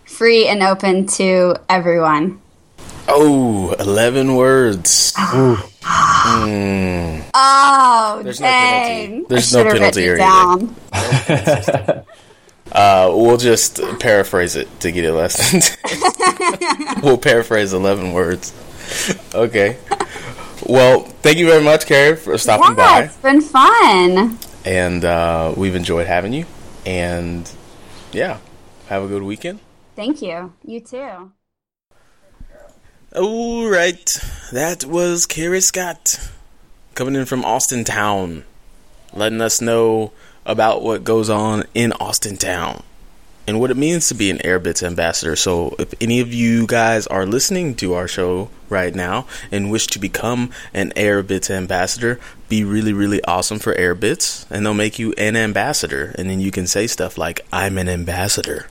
[0.03, 2.40] free and open to everyone.
[3.13, 5.13] Oh, 11 words.
[7.33, 9.09] Oh, There's no dang.
[9.09, 9.25] penalty.
[9.29, 10.75] There's I no penalty or it anything.
[10.91, 12.05] down.
[12.71, 17.01] Uh, we'll just paraphrase it to get it less than 10.
[17.01, 18.53] we'll paraphrase 11 words.
[19.35, 19.77] Okay.
[20.65, 23.03] Well, thank you very much, Carrie, for stopping Yeah, by.
[23.03, 24.37] it's been fun.
[24.63, 26.45] And uh, we've enjoyed having you.
[26.85, 27.49] And
[28.13, 28.37] yeah,
[28.87, 29.59] have a good weekend.
[29.95, 30.53] Thank you.
[30.63, 31.31] You too.
[33.13, 34.05] All right,
[34.53, 36.31] that was Carrie Scott
[36.95, 38.45] coming in from Austin Town,
[39.13, 40.13] letting us know
[40.45, 42.83] about what goes on in Austin Town
[43.45, 45.35] and what it means to be an Airbitz ambassador.
[45.35, 49.87] So, if any of you guys are listening to our show right now and wish
[49.87, 55.11] to become an Airbitz ambassador, be really, really awesome for Airbitz, and they'll make you
[55.17, 58.67] an ambassador, and then you can say stuff like, "I'm an ambassador."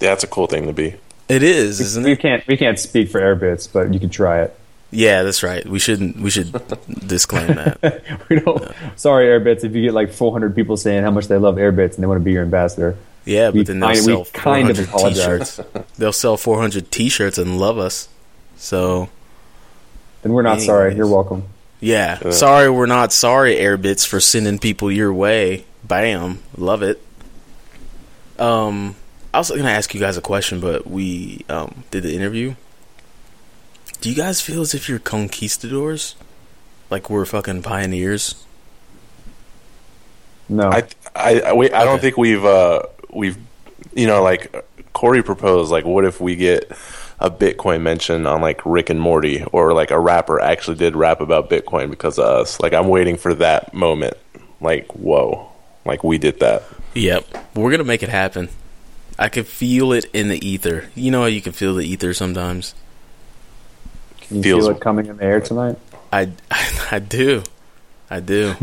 [0.00, 0.96] That's a cool thing to be.
[1.32, 2.20] It is, isn't We it?
[2.20, 2.46] can't.
[2.46, 4.58] We can't speak for Airbitz, but you can try it.
[4.90, 5.64] Yeah, that's right.
[5.66, 6.16] We shouldn't.
[6.18, 6.52] We should
[7.06, 8.02] disclaim that.
[8.28, 8.70] We don't.
[8.96, 9.64] Sorry, Airbitz.
[9.64, 12.20] If you get like 400 people saying how much they love Airbitz and they want
[12.20, 14.88] to be your ambassador, Yeah, We but then they'll kind- we sell kind of 400
[14.88, 15.56] apologize.
[15.56, 15.88] t-shirts.
[15.98, 18.08] they'll sell 400 t-shirts and love us.
[18.56, 19.08] So,
[20.22, 20.94] then we're not sorry.
[20.94, 21.44] You're welcome.
[21.80, 22.30] yeah.
[22.30, 25.64] Sorry we're not sorry, Airbitz, for sending people your way.
[25.84, 26.40] Bam.
[26.56, 27.02] Love it.
[28.38, 28.94] Um,
[29.34, 32.54] I was going to ask you guys a question, but we um, did the interview.
[34.00, 36.16] Do you guys feel as if you're conquistadors?
[36.90, 38.44] Like we're fucking pioneers?
[40.48, 43.38] No, I I I, we, I don't think we've uh we've
[43.94, 44.54] you know like
[44.92, 46.70] Corey proposed like what if we get
[47.18, 51.20] a Bitcoin mention on like Rick and Morty or like a rapper actually did rap
[51.20, 52.60] about Bitcoin because of us.
[52.60, 54.18] Like I'm waiting for that moment.
[54.60, 55.50] Like whoa,
[55.86, 56.64] like we did that.
[56.94, 57.24] Yep.
[57.54, 58.50] We're going to make it happen.
[59.22, 60.90] I can feel it in the ether.
[60.96, 62.74] You know how you can feel the ether sometimes?
[64.22, 65.78] can you feels- feel it coming in the air tonight?
[66.12, 66.30] I,
[66.90, 67.44] I, do,
[68.10, 68.56] I do.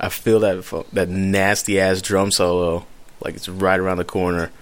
[0.00, 2.86] I feel that that nasty ass drum solo,
[3.20, 4.50] like it's right around the corner.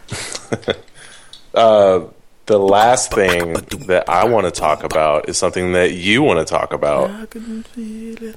[1.54, 2.06] Uh,
[2.46, 3.52] the last thing
[3.88, 7.10] that I want to talk about is something that you want to talk about.
[7.10, 8.36] I can feel it.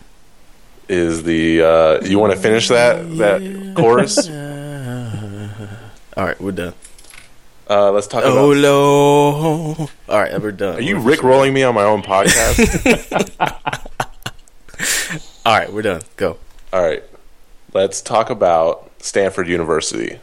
[0.89, 4.27] Is the uh, you want to finish that that chorus?
[6.17, 6.73] All right, we're done.
[7.69, 8.57] Uh, let's talk Oh about.
[9.77, 9.89] Lord!
[10.07, 10.75] All right, we're done.
[10.77, 12.55] Are you Rick rolling me on my own podcast?
[15.45, 16.01] All right, we're done.
[16.15, 16.37] Go.
[16.71, 17.03] All right,
[17.73, 20.19] let's talk about Stanford University.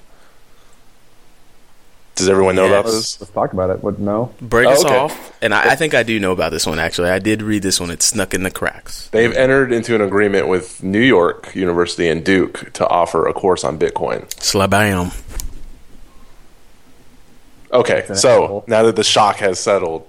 [2.14, 2.95] Does everyone know about Yes.
[2.95, 3.20] this?
[3.22, 3.82] Let's talk about it.
[3.82, 3.99] What?
[3.99, 4.32] No.
[4.40, 4.97] Break Oh, us okay.
[4.97, 5.32] off.
[5.43, 6.78] And I, I think I do know about this one.
[6.78, 7.90] Actually, I did read this one.
[7.90, 9.09] It snuck in the cracks.
[9.09, 13.64] They've entered into an agreement with New York University and Duke to offer a course
[13.64, 14.28] on Bitcoin.
[14.34, 15.18] Slabam.
[17.73, 18.64] Okay, so asshole.
[18.66, 20.07] now that the shock has settled,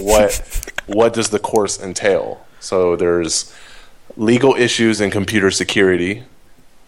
[0.00, 2.44] what what does the course entail?
[2.60, 3.54] So there's
[4.16, 6.24] legal issues in computer security.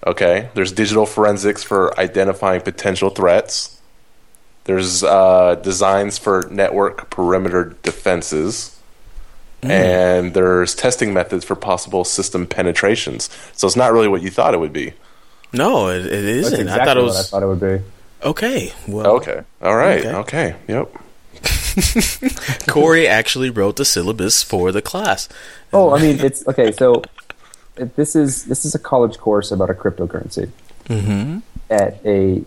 [0.07, 3.81] Okay, there's digital forensics for identifying potential threats.
[4.65, 8.71] There's uh, designs for network perimeter defenses.
[9.63, 13.31] And there's testing methods for possible system penetrations.
[13.55, 14.93] So it's not really what you thought it would be.
[15.55, 16.61] No, it, it That's isn't.
[16.61, 17.94] exactly I thought it what was I thought it would be.
[18.25, 18.73] Okay.
[18.89, 19.43] Well, Okay.
[19.63, 20.05] All right.
[20.05, 20.17] Okay.
[20.17, 20.57] Okay.
[20.69, 20.95] Yep.
[22.69, 25.29] Corey actually wrote the syllabus for the class.
[25.73, 26.73] Oh, I mean, it's okay.
[26.73, 27.03] So
[27.75, 30.51] this is this is a college course about a cryptocurrency
[30.87, 31.39] mm-hmm.
[31.71, 32.45] at a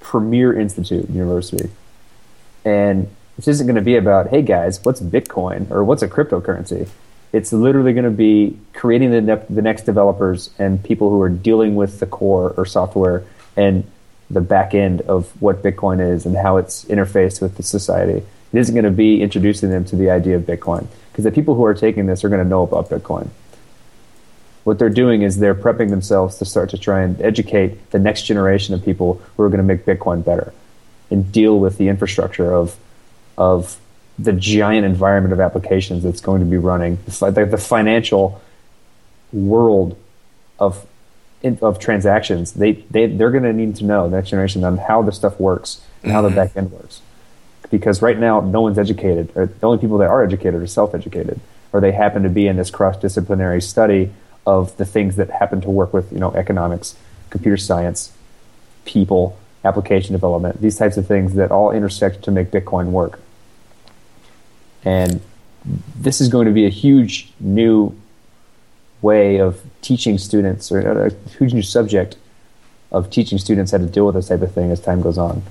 [0.00, 1.70] premier institute university,
[2.64, 6.88] and this isn't going to be about hey guys, what's Bitcoin or what's a cryptocurrency.
[7.30, 11.28] It's literally going to be creating the, ne- the next developers and people who are
[11.28, 13.22] dealing with the core or software
[13.54, 13.84] and
[14.30, 18.24] the back end of what Bitcoin is and how it's interfaced with the society.
[18.52, 21.54] It isn't going to be introducing them to the idea of Bitcoin because the people
[21.54, 23.28] who are taking this are going to know about Bitcoin.
[24.64, 28.22] what they're doing is they're prepping themselves to start to try and educate the next
[28.22, 30.52] generation of people who are going to make Bitcoin better
[31.10, 32.76] and deal with the infrastructure of
[33.38, 33.78] of
[34.18, 38.42] the giant environment of applications that's going to be running the, the financial
[39.32, 39.96] world
[40.58, 40.84] of
[41.42, 42.52] of transactions.
[42.52, 45.38] They they they're going to need to know the next generation on how this stuff
[45.38, 46.36] works and how the mm-hmm.
[46.36, 47.00] back end works.
[47.70, 49.30] Because right now, no one's educated.
[49.34, 51.38] Or the only people that are educated are self-educated,
[51.72, 54.10] or they happen to be in this cross-disciplinary study
[54.46, 56.96] of the things that happen to work with, you know, economics,
[57.28, 58.12] computer science,
[58.86, 63.20] people, application development, these types of things that all intersect to make Bitcoin work.
[64.84, 65.20] And
[65.94, 67.94] this is going to be a huge new
[69.02, 72.16] way of teaching students, or a huge new subject
[72.90, 75.42] of teaching students how to deal with this type of thing as time goes on.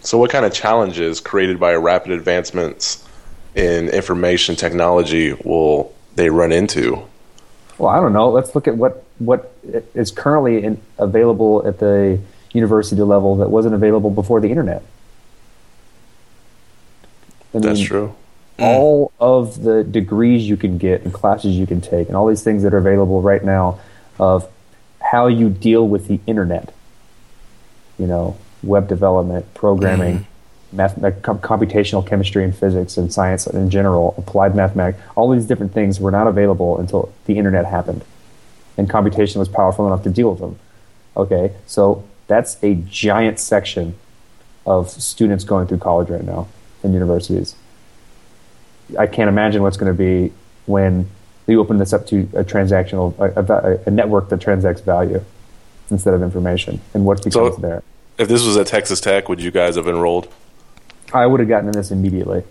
[0.00, 3.06] So, what kind of challenges created by rapid advancements
[3.54, 7.02] in information technology will they run into?
[7.78, 8.30] Well, I don't know.
[8.30, 9.52] Let's look at what what
[9.94, 12.20] is currently in, available at the
[12.52, 14.82] university level that wasn't available before the internet.
[17.54, 18.14] I That's mean,
[18.58, 18.66] true.
[18.66, 22.42] All of the degrees you can get and classes you can take, and all these
[22.42, 23.80] things that are available right now
[24.18, 24.48] of
[25.00, 26.74] how you deal with the internet.
[27.98, 30.26] You know, web development, programming,
[30.72, 30.76] mm-hmm.
[30.76, 36.00] math, computational chemistry and physics and science in general, applied mathematics, all these different things
[36.00, 38.04] were not available until the internet happened.
[38.76, 40.58] And computation was powerful enough to deal with them.
[41.16, 43.94] Okay, so that's a giant section
[44.66, 46.46] of students going through college right now
[46.84, 47.56] in universities.
[48.96, 50.32] I can't imagine what's going to be
[50.66, 51.08] when
[51.46, 55.24] you open this up to a transactional, a, a, a network that transacts value
[55.90, 57.82] instead of information and what becomes so, there.
[58.18, 60.28] If this was at Texas Tech, would you guys have enrolled?
[61.12, 62.42] I would have gotten in this immediately.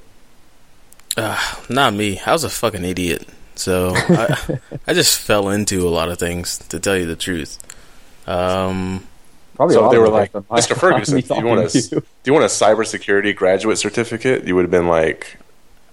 [1.15, 2.19] Uh, not me.
[2.25, 3.27] I was a fucking idiot.
[3.55, 7.59] So I, I just fell into a lot of things, to tell you the truth.
[8.27, 9.05] Um,
[9.55, 10.77] Probably so they were like, Mr.
[10.79, 14.45] Ferguson, do you want a do you want a cybersecurity graduate certificate?
[14.45, 15.37] You would have been like,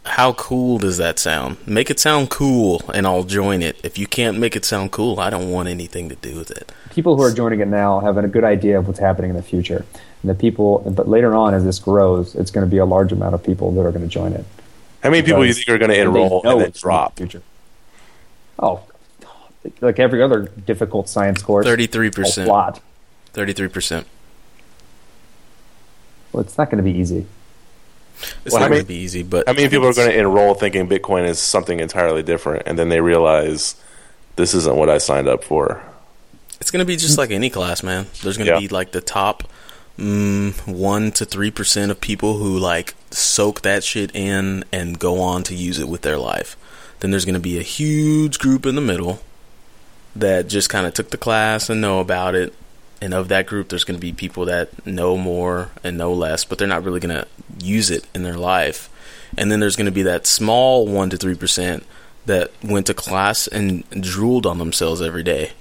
[0.04, 1.56] how cool does that sound?
[1.66, 3.76] Make it sound cool, and I'll join it.
[3.82, 6.70] If you can't make it sound cool, I don't want anything to do with it.
[6.90, 9.42] People who are joining it now have a good idea of what's happening in the
[9.42, 9.84] future.
[10.22, 13.12] And the people, but later on, as this grows, it's going to be a large
[13.12, 14.44] amount of people that are going to join it.
[15.02, 17.16] How many people do you think are going to enroll and then drop?
[17.16, 17.42] The future.
[18.58, 18.82] Oh,
[19.80, 22.48] like every other difficult science course, thirty-three percent.
[22.48, 22.80] A lot.
[23.32, 24.06] Thirty-three percent.
[26.32, 27.26] Well, it's not going to be easy.
[28.44, 30.54] It's well, not going to be easy, but how many people are going to enroll
[30.54, 33.76] thinking Bitcoin is something entirely different, and then they realize
[34.36, 35.82] this isn't what I signed up for?
[36.60, 38.06] It's going to be just like any class, man.
[38.22, 38.60] There's going to yeah.
[38.60, 39.44] be like the top
[39.98, 45.20] mm, one to three percent of people who like soak that shit in and go
[45.20, 46.56] on to use it with their life.
[47.00, 49.20] Then there's going to be a huge group in the middle
[50.16, 52.54] that just kind of took the class and know about it
[53.04, 56.44] and of that group there's going to be people that know more and know less
[56.44, 57.26] but they're not really going to
[57.64, 58.88] use it in their life.
[59.36, 61.82] And then there's going to be that small 1 to 3%
[62.26, 65.52] that went to class and drooled on themselves every day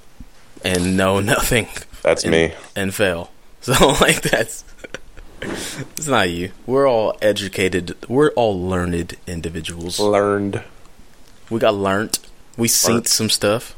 [0.64, 1.68] and know nothing
[2.02, 2.54] that's and, me.
[2.76, 3.30] and fail.
[3.64, 4.66] So like that's
[5.42, 6.52] it's not you.
[6.66, 10.02] We're all educated we're all learned individuals.
[10.02, 10.62] Learned.
[11.50, 12.20] We got learned
[12.58, 13.74] we synced some stuff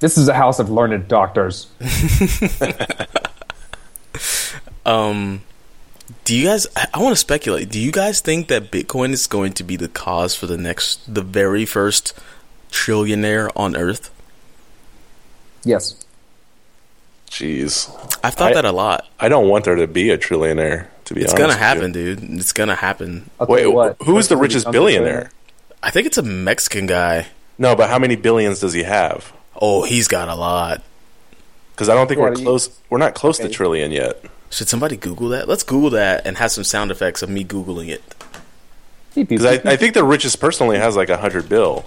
[0.00, 1.68] this is a house of learned doctors.
[4.86, 5.42] um,
[6.24, 6.66] do you guys?
[6.76, 7.70] I, I want to speculate.
[7.70, 11.12] Do you guys think that Bitcoin is going to be the cause for the next,
[11.12, 12.18] the very first
[12.70, 14.10] trillionaire on Earth?
[15.64, 16.04] Yes.
[17.30, 17.90] Jeez,
[18.22, 19.06] I've thought I, that a lot.
[19.18, 20.88] I don't want there to be a trillionaire.
[21.06, 22.22] To be it's honest, gonna happen, dude.
[22.22, 23.30] It's gonna happen.
[23.40, 23.96] Wait, what?
[24.02, 25.30] who is the richest billionaire?
[25.82, 27.26] I think it's a Mexican guy.
[27.58, 29.32] No, but how many billions does he have?
[29.60, 30.82] Oh, he's got a lot.
[31.72, 32.80] Because I don't think yeah, we're close.
[32.88, 33.48] we're not close okay.
[33.48, 34.24] to trillion yet.
[34.50, 35.48] Should somebody Google that?
[35.48, 38.02] Let's Google that and have some sound effects of me googling it.
[39.14, 41.84] Because I, I, think the richest person only has like a hundred bill.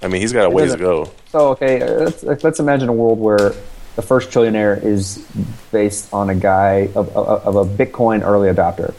[0.00, 1.12] I mean, he's got a ways to go.
[1.30, 3.52] So okay, uh, let's let's imagine a world where
[3.96, 5.26] the first trillionaire is
[5.72, 8.94] based on a guy of, of, of a Bitcoin early adopter,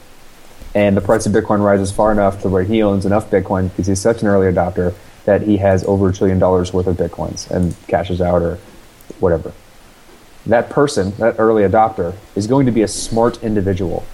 [0.76, 3.88] and the price of Bitcoin rises far enough to where he owns enough Bitcoin because
[3.88, 4.94] he's such an early adopter
[5.26, 8.58] that he has over a trillion dollars worth of bitcoins and cashes out or
[9.20, 9.54] whatever.
[10.46, 14.06] That person, that early adopter, is going to be a smart individual.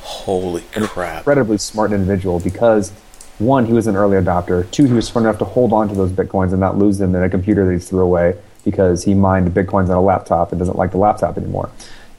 [0.00, 1.18] Holy crap.
[1.18, 2.92] incredibly smart individual because
[3.38, 4.68] one, he was an early adopter.
[4.70, 7.14] Two, he was smart enough to hold on to those bitcoins and not lose them
[7.14, 10.58] in a computer that he threw away because he mined bitcoins on a laptop and
[10.58, 11.70] doesn't like the laptop anymore.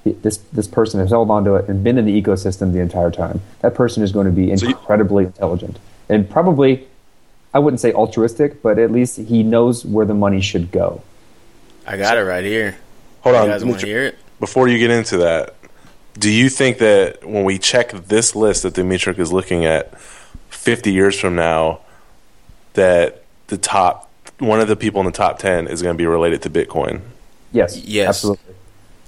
[0.06, 3.12] This this person has held on to it and been in the ecosystem the entire
[3.12, 3.42] time.
[3.60, 6.88] That person is going to be incredibly so you, intelligent and probably
[7.54, 11.02] I wouldn't say altruistic, but at least he knows where the money should go.
[11.88, 12.78] I got it right here.
[13.22, 14.18] Hold You on, guys want to Dimitri, hear it?
[14.40, 15.56] before you get into that,
[16.18, 20.00] do you think that when we check this list that Dimitri is looking at
[20.50, 21.80] 50 years from now,
[22.74, 26.06] that the top one of the people in the top 10 is going to be
[26.06, 27.02] related to Bitcoin?
[27.52, 28.10] Yes, Yes.
[28.10, 28.56] absolutely.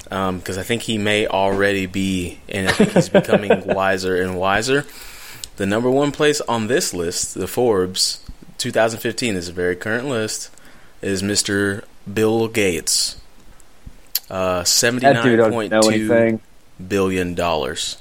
[0.04, 4.38] because Um, I think he may already be, and I think he's becoming wiser and
[4.38, 4.86] wiser.
[5.58, 8.20] The number one place on this list, the Forbes
[8.62, 10.50] 2015, is a very current list,
[11.02, 11.84] is Mr.
[12.12, 13.18] Bill Gates.
[14.30, 16.42] Uh, That seventy-nine dude doesn't point know two anything.
[16.88, 17.98] billion dollars.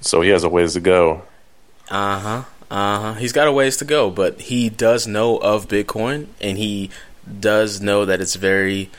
[0.00, 1.22] So he has a ways to go.
[1.90, 2.42] Uh huh.
[2.70, 3.14] Uh huh.
[3.14, 6.90] He's got a ways to go, but he does know of Bitcoin, and he
[7.40, 8.90] does know that it's very,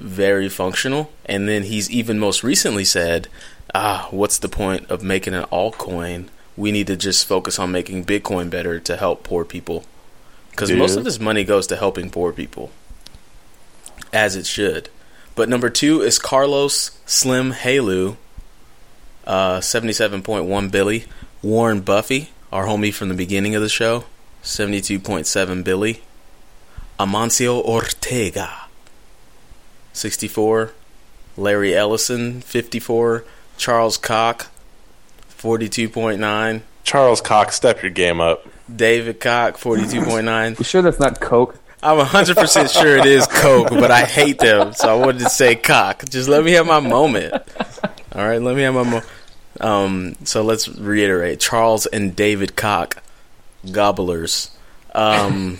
[0.00, 1.10] very functional.
[1.26, 3.28] And then he's even most recently said,
[3.74, 6.26] "Ah, what's the point of making an altcoin?
[6.56, 9.84] We need to just focus on making Bitcoin better to help poor people,
[10.50, 12.70] because most of this money goes to helping poor people,
[14.12, 14.88] as it should."
[15.34, 18.16] But number two is Carlos Slim Helú,
[19.26, 21.06] uh, seventy-seven point one Billy.
[21.42, 24.04] Warren Buffy, our homie from the beginning of the show,
[24.44, 26.02] 72.7 Billy.
[27.00, 28.66] Amancio Ortega,
[29.92, 30.70] 64.
[31.36, 33.24] Larry Ellison, 54.
[33.56, 34.46] Charles Koch,
[35.42, 36.62] 42.9.
[36.84, 38.46] Charles Cox, step your game up.
[38.74, 40.58] David Koch, 42.9.
[40.58, 41.58] You sure that's not Coke?
[41.82, 45.56] I'm 100% sure it is Coke, but I hate them, so I wanted to say
[45.56, 46.04] cock.
[46.08, 47.34] Just let me have my moment.
[48.14, 49.04] All right, let me have my moment.
[49.60, 53.02] Um, so let's reiterate Charles and David Cock,
[53.66, 54.50] gobblers.
[54.94, 55.58] Um,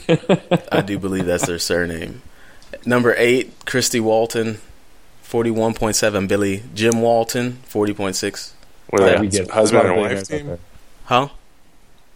[0.70, 2.22] I do believe that's their surname.
[2.87, 4.59] Number eight, Christy Walton,
[5.24, 6.62] 41.7 Billy.
[6.72, 8.53] Jim Walton, 40.6.
[8.93, 10.47] What are Yeah, they, we get husband and wife billionaires out team?
[10.49, 10.55] there.
[10.57, 10.61] Is
[11.07, 11.28] Huh?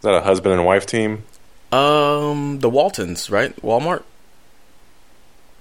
[0.02, 1.24] that a husband and wife team?
[1.72, 3.56] Um, the Waltons, right?
[3.62, 4.02] Walmart.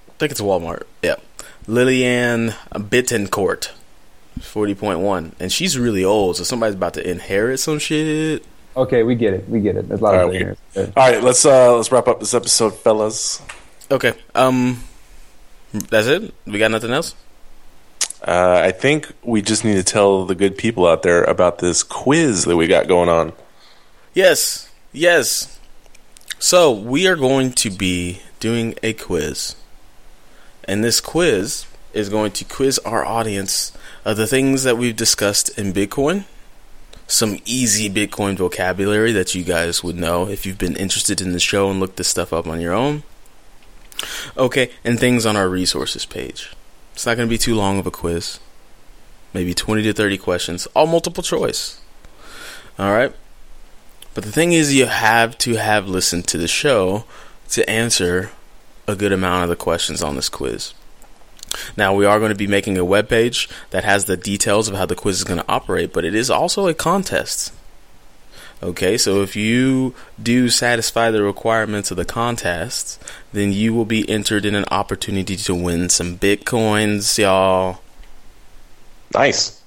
[0.10, 0.84] I think it's Walmart.
[1.02, 1.16] Yeah.
[1.68, 3.72] Liliane Bettencourt,
[4.42, 8.44] forty point one, and she's really old, so somebody's about to inherit some shit.
[8.76, 9.48] Okay, we get it.
[9.48, 9.88] We get it.
[9.88, 12.34] There's a lot All of right, we- All right, let's uh let's wrap up this
[12.34, 13.42] episode, fellas.
[13.90, 14.14] Okay.
[14.36, 14.84] Um,
[15.74, 16.34] that's it.
[16.46, 17.16] We got nothing else.
[18.26, 21.84] Uh, I think we just need to tell the good people out there about this
[21.84, 23.34] quiz that we got going on.
[24.16, 24.72] Yes.
[24.92, 25.60] Yes.
[26.40, 29.56] So we are going to be doing a quiz,
[30.66, 33.72] and this quiz is going to quiz our audience
[34.04, 36.26] of the things that we've discussed in Bitcoin.
[37.08, 41.40] Some easy Bitcoin vocabulary that you guys would know if you've been interested in the
[41.40, 43.04] show and looked this stuff up on your own.
[44.36, 46.55] Okay, and things on our resources page.
[46.96, 48.40] It's not going to be too long of a quiz.
[49.34, 51.82] Maybe 20 to 30 questions, all multiple choice.
[52.80, 53.14] All right.
[54.14, 57.04] But the thing is, you have to have listened to the show
[57.50, 58.32] to answer
[58.88, 60.74] a good amount of the questions on this quiz.
[61.76, 64.76] Now, we are going to be making a web page that has the details of
[64.76, 67.52] how the quiz is going to operate, but it is also a contest.
[68.64, 73.04] Okay, so if you do satisfy the requirements of the contest,
[73.34, 77.82] then you will be entered in an opportunity to win some bitcoins, y'all.
[79.14, 79.62] Nice.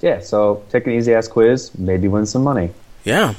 [0.00, 2.70] Yeah, so take an easy ass quiz, maybe win some money.
[3.04, 3.34] Yeah,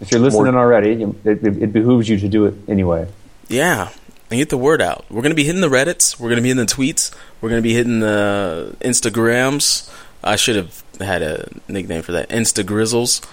[0.00, 3.06] If you're listening already, it, it, it behooves you to do it anyway.
[3.48, 3.90] Yeah,
[4.30, 5.04] and get the word out.
[5.10, 6.18] We're gonna be hitting the Reddits.
[6.18, 7.14] We're gonna be hitting the tweets.
[7.40, 9.92] We're gonna be hitting the Instagrams.
[10.24, 12.28] I should have had a nickname for that.
[12.28, 13.24] Instagrizzles,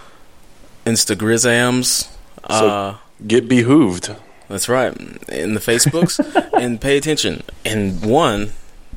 [0.86, 2.10] Instagrizzams.
[2.44, 2.95] Uh,
[3.26, 4.15] Get behooved.
[4.48, 4.95] that's right.
[5.30, 6.19] In the Facebooks,
[6.53, 7.44] and pay attention.
[7.65, 8.53] And one,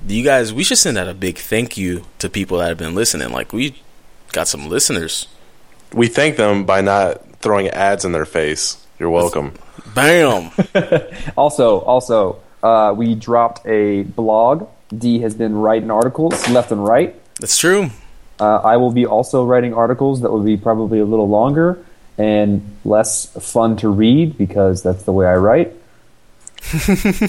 [0.06, 2.94] you guys, we should send out a big thank you to people that have been
[2.94, 3.30] listening.
[3.32, 3.82] Like we
[4.32, 5.26] got some listeners.
[5.92, 8.78] We thank them by not throwing ads in their face.
[8.98, 9.54] You're welcome.
[9.94, 10.50] Bam.
[11.36, 14.68] Also, also, uh, we dropped a blog.
[14.96, 17.14] D has been writing articles left and right.
[17.40, 17.90] That's true.
[18.40, 21.84] Uh, I will be also writing articles that will be probably a little longer
[22.18, 25.72] and less fun to read because that's the way I write.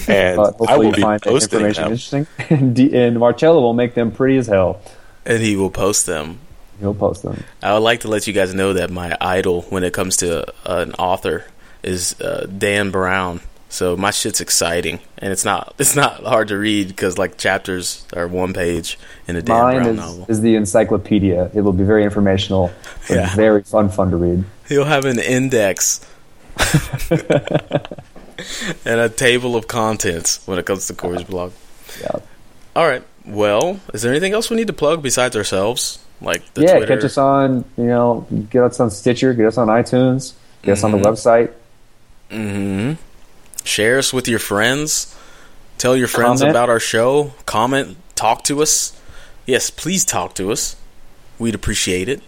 [0.07, 1.91] And But hopefully I will you be find that posting information them.
[1.91, 2.27] interesting.
[2.49, 4.81] and, D- and Marcello will make them pretty as hell.
[5.25, 6.39] And he will post them.
[6.80, 7.43] He'll post them.
[7.61, 10.47] I would like to let you guys know that my idol when it comes to
[10.49, 11.45] uh, an author
[11.81, 13.39] is uh, Dan Brown.
[13.73, 18.05] So my shit's exciting, and it's not it's not hard to read because like chapters
[18.15, 20.25] are one page in a Dan Mine Brown is, novel.
[20.29, 21.49] is the encyclopedia.
[21.55, 22.71] It will be very informational
[23.09, 23.35] and Yeah.
[23.35, 24.43] very fun, fun to read.
[24.69, 26.05] He'll have an index
[28.85, 31.51] and a table of contents when it comes to Corey's blog.
[31.99, 32.19] Yeah.
[32.75, 33.03] All right.
[33.25, 35.97] Well, is there anything else we need to plug besides ourselves?
[36.21, 36.95] Like the yeah, Twitter?
[36.95, 40.83] catch us on, you know, get us on Stitcher, get us on iTunes, Get us
[40.83, 41.51] on the website.
[42.29, 42.93] Mm-hmm.
[43.64, 45.15] Share us with your friends.
[45.77, 46.52] Tell your friends Comment.
[46.56, 47.34] about our show.
[47.45, 47.98] Comment.
[48.15, 48.99] Talk to us.
[49.45, 50.76] Yes, please talk to us.
[51.40, 52.22] We'd appreciate it.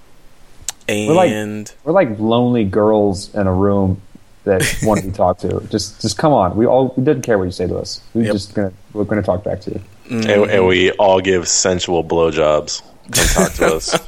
[0.87, 4.01] And We're like lonely girls in a room
[4.43, 5.61] that want to be talked to.
[5.69, 6.55] Just, just come on.
[6.55, 8.01] We all we didn't care what you say to us.
[8.13, 8.33] We Yep.
[8.33, 9.81] just gonna we're gonna talk back to you.
[10.09, 10.29] Mm.
[10.43, 12.81] and, and we all give sensual blowjobs.
[13.11, 13.99] Come talk to us.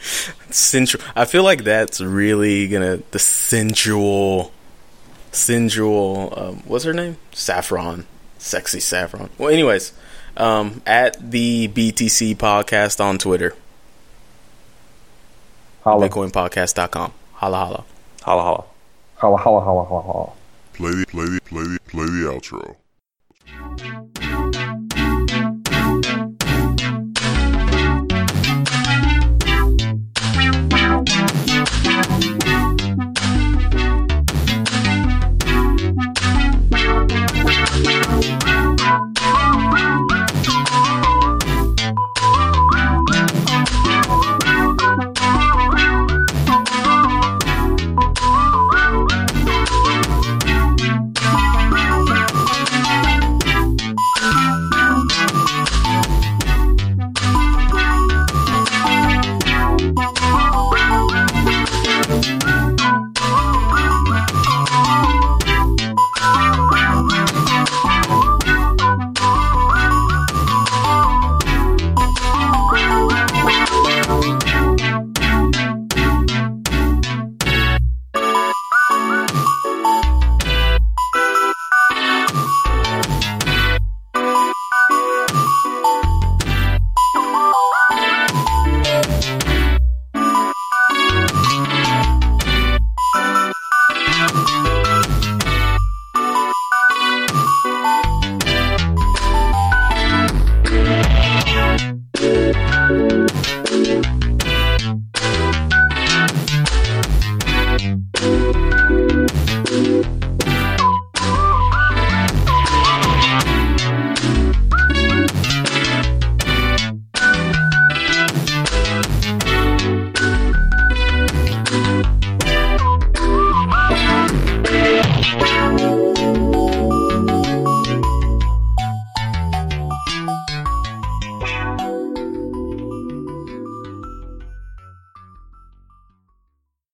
[0.50, 1.02] sensual.
[1.16, 4.52] I feel like that's really gonna the sensual,
[5.32, 6.32] sensual.
[6.36, 7.16] Um, what's her name?
[7.32, 8.06] Saffron,
[8.38, 9.30] sexy Saffron.
[9.38, 9.92] Well, anyways,
[10.36, 13.54] um, at the BTC podcast on Twitter,
[15.82, 17.12] Holla, BitcoinPodcast.com.
[17.34, 17.84] Holla holla.
[18.22, 18.64] Holla holla.
[19.16, 20.32] holla, holla, holla, holla, holla.
[20.74, 22.76] Play the play the play the play the outro.